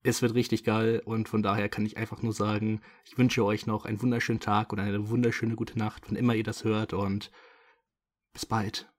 [0.03, 3.67] Es wird richtig geil und von daher kann ich einfach nur sagen, ich wünsche euch
[3.67, 7.31] noch einen wunderschönen Tag und eine wunderschöne gute Nacht, wann immer ihr das hört und
[8.33, 8.92] bis bald.